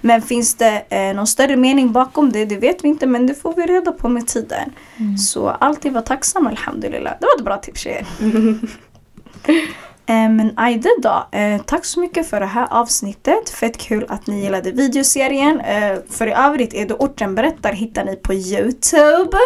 Men 0.00 0.22
finns 0.22 0.54
det 0.54 0.84
eh, 0.88 1.14
någon 1.14 1.26
större 1.26 1.56
mening 1.56 1.92
bakom 1.92 2.32
det? 2.32 2.44
Det 2.44 2.56
vet 2.56 2.84
vi 2.84 2.88
inte 2.88 3.06
men 3.06 3.26
det 3.26 3.34
får 3.34 3.54
vi 3.54 3.62
reda 3.62 3.92
på 3.92 4.08
med 4.08 4.26
tiden. 4.26 4.72
Så 5.18 5.48
alltid 5.48 5.92
vara 5.92 6.04
tacksam 6.04 6.46
alhamdulillah. 6.46 7.12
Det 7.20 7.26
var 7.26 7.36
ett 7.38 7.44
bra 7.44 7.56
tips 7.56 7.80
tjejer. 7.80 8.06
Eh, 10.08 10.30
men 10.30 10.52
Aide 10.56 10.90
då, 11.02 11.38
eh, 11.38 11.62
tack 11.62 11.84
så 11.84 12.00
mycket 12.00 12.30
för 12.30 12.40
det 12.40 12.46
här 12.46 12.66
avsnittet. 12.70 13.50
Fett 13.50 13.78
kul 13.78 14.06
att 14.08 14.26
ni 14.26 14.42
gillade 14.42 14.72
videoserien. 14.72 15.60
Eh, 15.60 15.98
för 16.10 16.26
i 16.26 16.32
övrigt, 16.32 16.74
Edo 16.74 16.96
Orten 16.98 17.34
berättar 17.34 17.72
hittar 17.72 18.04
ni 18.04 18.16
på 18.16 18.34
Youtube. 18.34 19.38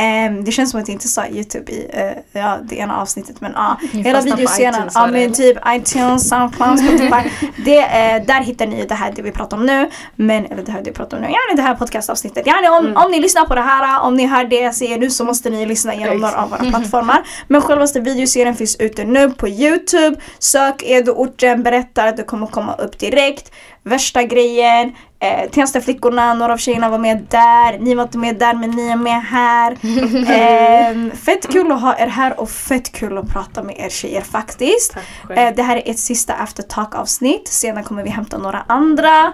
Eh, 0.00 0.32
det 0.44 0.52
känns 0.52 0.70
som 0.70 0.80
att 0.80 0.88
jag 0.88 0.94
inte 0.94 1.08
sa 1.08 1.26
Youtube 1.26 1.72
i 1.72 1.86
eh, 1.92 2.40
ja, 2.40 2.58
det 2.62 2.76
ena 2.76 3.00
avsnittet 3.00 3.40
men 3.40 3.52
ja. 3.54 3.76
Ni 3.92 4.02
hela 4.02 4.20
iTunes, 4.20 4.58
ja 4.94 5.06
det, 5.06 5.12
men 5.12 5.32
typ 5.32 5.58
iTunes, 5.68 6.28
Soundcloud, 6.28 6.78
Spotify. 6.78 7.30
det, 7.64 7.78
eh, 7.78 8.24
där 8.26 8.40
hittar 8.40 8.66
ni 8.66 8.86
det 8.86 8.94
här 8.94 9.12
det 9.16 9.22
vi 9.22 9.32
pratar 9.32 9.56
om 9.56 9.66
nu. 9.66 9.90
Men, 10.16 10.46
eller 10.46 10.62
det 10.62 10.72
här 10.72 10.82
det 10.82 10.90
vi 10.90 10.96
pratar 10.96 11.16
om 11.16 11.22
nu, 11.22 11.28
ja 11.28 11.56
det 11.56 11.62
här 11.62 11.74
podcastavsnittet. 11.74 12.46
Ja, 12.46 12.78
om, 12.78 12.96
om 12.96 13.10
ni 13.10 13.20
lyssnar 13.20 13.44
på 13.44 13.54
det 13.54 13.60
här, 13.60 14.02
om 14.02 14.16
ni 14.16 14.26
hör 14.26 14.44
det 14.44 14.60
jag 14.60 14.74
säger 14.74 14.98
nu 14.98 15.10
så 15.10 15.24
måste 15.24 15.50
ni 15.50 15.66
lyssna 15.66 15.94
genom 15.94 16.18
några 16.18 16.42
av 16.42 16.50
våra 16.50 16.70
plattformar. 16.70 17.22
Men 17.48 17.62
självaste 17.62 18.00
videoserien 18.00 18.54
finns 18.54 18.76
ute 18.76 19.04
nu 19.04 19.30
på 19.30 19.48
Youtube. 19.48 20.16
Sök 20.38 20.82
Edo 20.82 21.12
Orten 21.12 21.62
berättar, 21.62 22.12
det 22.12 22.22
kommer 22.22 22.46
komma 22.46 22.74
upp 22.74 22.98
direkt. 22.98 23.52
Värsta 23.82 24.22
grejen, 24.22 24.92
eh, 25.20 25.50
Tenstaflickorna, 25.50 26.34
några 26.34 26.52
av 26.52 26.56
tjejerna 26.58 26.88
var 26.88 26.98
med 26.98 27.26
där. 27.30 27.78
Ni 27.78 27.94
var 27.94 28.02
inte 28.02 28.18
med 28.18 28.36
där 28.38 28.54
men 28.54 28.70
ni 28.70 28.88
är 28.88 28.96
med 28.96 29.22
här. 29.22 29.76
Ehm, 30.32 31.10
fett 31.10 31.52
kul 31.52 31.72
att 31.72 31.80
ha 31.80 31.98
er 31.98 32.06
här 32.06 32.40
och 32.40 32.50
fett 32.50 32.92
kul 32.92 33.18
att 33.18 33.28
prata 33.28 33.62
med 33.62 33.78
er 33.78 33.88
tjejer 33.88 34.20
faktiskt. 34.22 34.96
Eh, 35.30 35.54
det 35.56 35.62
här 35.62 35.76
är 35.76 35.90
ett 35.90 35.98
sista 35.98 36.34
after 36.34 36.62
talk 36.62 36.94
avsnitt. 36.94 37.48
Sedan 37.48 37.84
kommer 37.84 38.02
vi 38.02 38.10
hämta 38.10 38.38
några 38.38 38.64
andra. 38.66 39.32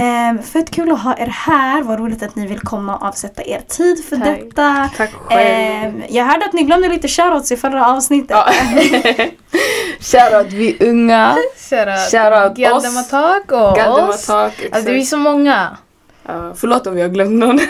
Um, 0.00 0.42
fett 0.42 0.70
kul 0.70 0.92
att 0.92 1.00
ha 1.02 1.16
er 1.18 1.26
här. 1.26 1.82
Vad 1.82 1.98
roligt 1.98 2.22
att 2.22 2.36
ni 2.36 2.46
vill 2.46 2.60
komma 2.60 2.96
och 2.96 3.06
avsätta 3.06 3.42
er 3.42 3.60
tid 3.68 4.04
för 4.04 4.16
Tack. 4.16 4.26
detta. 4.26 4.90
Tack 4.96 5.12
själv. 5.12 5.40
Ehm, 5.40 6.02
jag 6.08 6.24
hörde 6.24 6.44
att 6.44 6.52
ni 6.52 6.62
glömde 6.62 6.88
lite 6.88 7.08
shoutouts 7.08 7.52
i 7.52 7.56
förra 7.56 7.86
avsnittet. 7.86 8.30
Ja. 8.30 8.46
Shoutout 10.00 10.52
vi 10.52 10.76
unga. 10.80 11.36
Shoutout 11.56 12.10
Shoutout 12.10 12.50
oss. 12.50 12.58
Galdematak 12.58 13.52
och 13.52 13.70
oss. 13.70 13.76
Galdematak. 13.76 14.52
Alltså 14.72 14.90
vi 14.92 15.00
är 15.00 15.04
så 15.04 15.16
många. 15.16 15.76
Ja, 16.26 16.54
förlåt 16.56 16.86
om 16.86 16.94
vi 16.94 17.02
har 17.02 17.08
glömt 17.08 17.32
någon. 17.32 17.60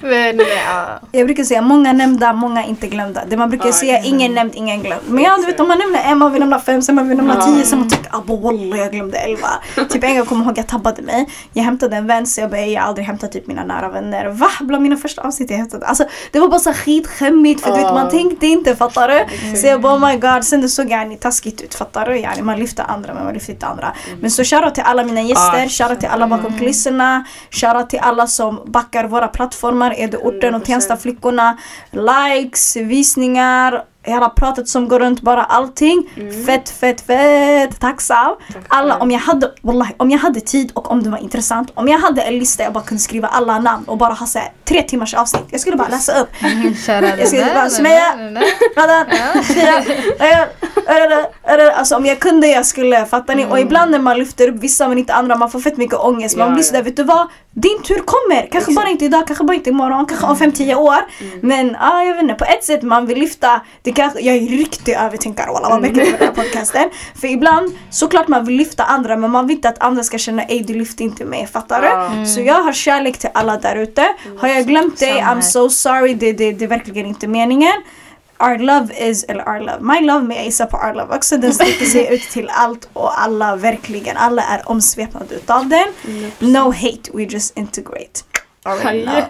Men 0.00 0.38
ja. 0.38 1.00
Jag 1.12 1.26
brukar 1.26 1.44
säga 1.44 1.62
många 1.62 1.92
nämnda, 1.92 2.32
många 2.32 2.64
inte 2.64 2.86
glömda. 2.86 3.22
Det 3.28 3.36
man 3.36 3.48
brukar 3.50 3.66
Ja, 3.66 3.72
säga 3.72 3.98
ingen 4.04 4.34
nämnd, 4.34 4.54
ingen 4.54 4.82
glömd. 4.82 5.02
Men 5.08 5.24
ja, 5.24 5.36
du 5.36 5.46
vet 5.46 5.60
om 5.60 5.68
man 5.68 5.78
nämner 5.78 6.00
en, 6.04 6.18
man 6.18 6.32
vill 6.32 6.40
nämna 6.40 6.60
fem, 6.60 6.82
sen 6.82 6.94
man 6.94 7.08
vill 7.08 7.16
nämna 7.16 7.34
Ja. 7.34 7.46
tio, 7.46 7.64
sen 7.64 7.78
man 7.78 7.88
tycker 7.88 8.16
abo 8.16 8.36
wallah 8.36 8.78
jag 8.78 8.92
glömde 8.92 9.18
elva. 9.18 9.48
typ 9.88 10.04
en 10.04 10.16
gång 10.16 10.26
kommer 10.26 10.42
jag 10.44 10.48
ihåg 10.48 10.58
jag 10.58 10.66
tabbade 10.68 11.02
mig. 11.02 11.28
Jag 11.52 11.64
hämtade 11.64 11.96
en 11.96 12.06
vän 12.06 12.26
så 12.26 12.40
jag 12.40 12.50
bara 12.50 12.60
jag 12.60 12.80
har 12.82 12.88
aldrig 12.88 13.06
hämtat 13.06 13.32
typ 13.32 13.46
mina 13.46 13.64
nära 13.64 13.88
vänner. 13.88 14.28
Va? 14.28 14.48
Bland 14.60 14.82
mina 14.82 14.96
första 14.96 15.22
avsnitt 15.22 15.50
jag 15.50 15.58
hämtade. 15.58 15.86
Alltså 15.86 16.04
det 16.32 16.40
var 16.40 16.48
bara 16.48 16.60
så 16.60 16.72
skitskämmigt 16.72 17.60
för 17.60 17.70
du 17.70 17.76
vet 17.76 17.94
man 17.94 18.10
tänkte 18.10 18.46
inte 18.46 18.76
fattar 18.76 19.08
du? 19.08 19.56
Så 19.56 19.66
jag 19.66 19.80
bara 19.80 19.94
oh 19.94 20.08
my 20.08 20.16
god, 20.16 20.44
sen 20.44 20.60
det 20.60 20.68
såg 20.68 20.90
yani 20.90 21.16
taskigt 21.16 21.60
ut 21.60 21.74
fattar 21.74 22.06
du? 22.06 22.18
Yani, 22.20 22.42
man 22.42 22.58
lyfte 22.58 22.82
andra 22.82 23.14
men 23.14 23.24
man 23.24 23.34
lyfte 23.34 23.52
inte 23.52 23.66
andra. 23.66 23.92
Men 24.20 24.30
så 24.30 24.44
shoutout 24.44 24.74
till 24.74 24.84
alla 24.86 25.04
mina 25.04 25.20
gäster, 25.22 25.64
Ah, 25.64 25.68
shoutout 25.68 26.00
till 26.00 26.08
alla 26.08 26.26
bakom 26.26 26.58
kulisserna, 26.58 27.24
shoutout 27.50 27.90
till 27.90 27.98
alla 28.02 28.26
som 28.26 28.60
backar 28.66 29.04
våra 29.04 29.21
plattformar, 29.28 29.94
Edo 29.96 30.18
Orten 30.18 30.54
och 30.54 30.62
100%. 30.62 30.64
Tenstaflickorna. 30.64 31.58
Likes, 31.90 32.76
visningar, 32.76 33.84
hela 34.02 34.28
pratet 34.28 34.68
som 34.68 34.88
går 34.88 34.98
runt, 34.98 35.20
bara 35.20 35.44
allting. 35.44 36.10
Fett, 36.46 36.68
fett, 36.68 37.00
fett 37.00 37.80
tacksam. 37.80 38.36
Alla, 38.68 38.98
om 38.98 39.10
jag 39.10 39.18
hade, 39.18 39.52
wallahi, 39.62 39.94
om 39.96 40.10
jag 40.10 40.18
hade 40.18 40.40
tid 40.40 40.72
och 40.74 40.90
om 40.90 41.02
det 41.02 41.10
var 41.10 41.18
intressant, 41.18 41.70
om 41.74 41.88
jag 41.88 41.98
hade 41.98 42.22
en 42.22 42.38
lista 42.38 42.62
jag 42.62 42.72
bara 42.72 42.84
kunde 42.84 43.02
skriva 43.02 43.28
alla 43.28 43.58
namn 43.58 43.84
och 43.84 43.98
bara 43.98 44.12
ha 44.14 44.26
så 44.26 44.38
här, 44.38 44.52
tre 44.64 44.82
timmars 44.82 45.14
avsnitt. 45.14 45.44
Jag 45.50 45.60
skulle 45.60 45.76
bara 45.76 45.88
läsa 45.88 46.20
upp. 46.20 46.28
Jag 47.18 47.28
skulle 47.28 47.54
bara 47.54 47.70
Sumeya, 47.70 48.12
Radan, 48.76 49.06
Alltså 51.76 51.96
om 51.96 52.06
jag 52.06 52.20
kunde 52.20 52.46
jag 52.46 52.66
skulle, 52.66 53.06
fattar 53.06 53.34
ni? 53.34 53.46
Och 53.50 53.60
ibland 53.60 53.90
när 53.90 53.98
man 53.98 54.18
lyfter 54.18 54.48
upp 54.48 54.56
vissa 54.60 54.88
men 54.88 54.98
inte 54.98 55.14
andra, 55.14 55.36
man 55.36 55.50
får 55.50 55.60
fett 55.60 55.76
mycket 55.76 55.98
ångest. 55.98 56.36
Man 56.36 56.54
blir 56.54 56.62
sådär, 56.62 56.82
vet 56.82 56.96
du 56.96 57.02
vad? 57.04 57.28
Din 57.50 57.82
tur 57.82 57.98
kommer! 58.04 58.48
Kanske 58.52 58.72
bara 58.72 58.88
inte 58.88 59.04
idag, 59.04 59.26
kanske 59.26 59.44
bara 59.44 59.54
inte 59.54 59.70
imorgon, 59.70 60.06
kanske 60.06 60.26
om 60.26 60.36
5-10 60.36 60.74
år. 60.74 60.98
Men 61.40 61.76
ah, 61.80 62.02
jag 62.02 62.14
vet 62.14 62.22
inte, 62.22 62.34
på 62.34 62.44
ett 62.44 62.64
sätt 62.64 62.82
man 62.82 63.06
vill 63.06 63.18
lyfta, 63.18 63.60
det 63.82 63.91
kanske, 63.94 64.20
jag 64.20 64.36
är 64.36 64.40
riktig 64.40 64.92
övertänkare 64.92 65.52
walla, 65.52 65.68
vad 65.68 65.80
märker 65.80 65.96
ni 65.96 66.10
med 66.10 66.20
den 66.20 66.28
här 66.28 66.34
podcasten? 66.34 66.90
För 67.20 67.28
ibland, 67.28 67.78
såklart 67.90 68.28
man 68.28 68.44
vill 68.44 68.56
lyfta 68.56 68.84
andra 68.84 69.16
men 69.16 69.30
man 69.30 69.46
vill 69.46 69.56
inte 69.56 69.68
att 69.68 69.82
andra 69.82 70.02
ska 70.02 70.18
känna 70.18 70.42
ej 70.42 70.64
du 70.66 70.74
lyfter 70.74 71.04
inte 71.04 71.24
mig, 71.24 71.46
fattar 71.46 71.82
du? 71.82 71.86
Ja. 71.86 72.26
Så 72.26 72.40
jag 72.40 72.62
har 72.62 72.72
kärlek 72.72 73.18
till 73.18 73.30
alla 73.34 73.56
där 73.56 73.76
ute. 73.76 74.06
Har 74.38 74.48
jag 74.48 74.66
glömt 74.66 74.98
dig. 74.98 75.12
I'm 75.12 75.40
so 75.40 75.68
sorry, 75.68 76.14
det, 76.14 76.32
det, 76.32 76.52
det 76.52 76.64
är 76.64 76.68
verkligen 76.68 77.06
inte 77.06 77.28
meningen. 77.28 77.82
Our 78.38 78.58
love 78.58 79.08
is, 79.08 79.24
eller 79.24 79.48
our 79.48 79.60
love, 79.60 79.78
my 79.80 80.06
love 80.06 80.26
med 80.26 80.46
Isa 80.46 80.66
på 80.66 80.76
our 80.76 80.94
love 80.94 81.16
också, 81.16 81.36
den 81.36 81.52
sträcker 81.52 81.84
sig 81.84 82.14
ut 82.14 82.22
till 82.22 82.48
allt 82.52 82.88
och 82.92 83.22
alla 83.22 83.56
verkligen, 83.56 84.16
alla 84.16 84.42
är 84.42 84.68
omsvepade 84.70 85.34
utav 85.34 85.68
den. 85.68 85.86
No 86.38 86.72
hate, 86.72 87.10
we 87.14 87.22
just 87.22 87.58
integrate. 87.58 88.20
Already 88.62 89.02
know. 89.02 89.22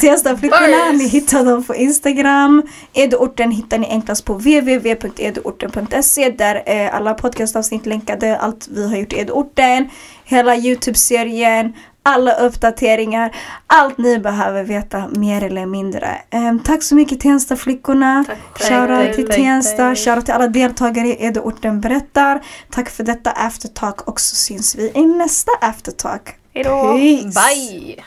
Tenstaflickorna, 0.00 0.92
ni 0.92 1.08
hittar 1.08 1.44
dem 1.44 1.64
på 1.64 1.74
Instagram. 1.74 2.62
Eduorten 2.92 3.50
hittar 3.50 3.78
ni 3.78 3.86
enklast 3.90 4.24
på 4.24 4.34
www.eduorten.se 4.34 6.30
där 6.30 6.62
är 6.66 6.90
alla 6.90 7.14
podcastavsnitt 7.14 7.86
länkade, 7.86 8.38
allt 8.38 8.68
vi 8.68 8.88
har 8.88 8.96
gjort 8.96 9.12
i 9.12 9.18
Eduorten, 9.20 9.88
hela 10.24 10.56
Youtube-serien, 10.56 11.72
alla 12.02 12.34
uppdateringar, 12.34 13.36
allt 13.66 13.98
ni 13.98 14.18
behöver 14.18 14.64
veta 14.64 15.08
mer 15.08 15.44
eller 15.44 15.66
mindre. 15.66 16.08
Ehm, 16.30 16.58
tack 16.58 16.82
så 16.82 16.94
mycket 16.94 17.20
Tenstaflickorna. 17.20 18.24
Shoutout 18.54 19.14
till 19.14 19.26
Tensta, 19.26 19.94
shoutout 19.94 20.24
till 20.24 20.34
alla 20.34 20.48
deltagare 20.48 21.08
i 21.08 21.26
Eduorten 21.26 21.80
berättar. 21.80 22.40
Tack 22.70 22.90
för 22.90 23.04
detta 23.04 23.30
aftertalk 23.30 24.08
och 24.08 24.20
så 24.20 24.36
syns 24.36 24.74
vi 24.74 24.92
i 24.94 25.06
nästa 25.06 25.52
aftertalk. 25.60 26.36
Hejdå! 26.54 26.98
Peace. 26.98 27.54
Bye! 27.54 28.04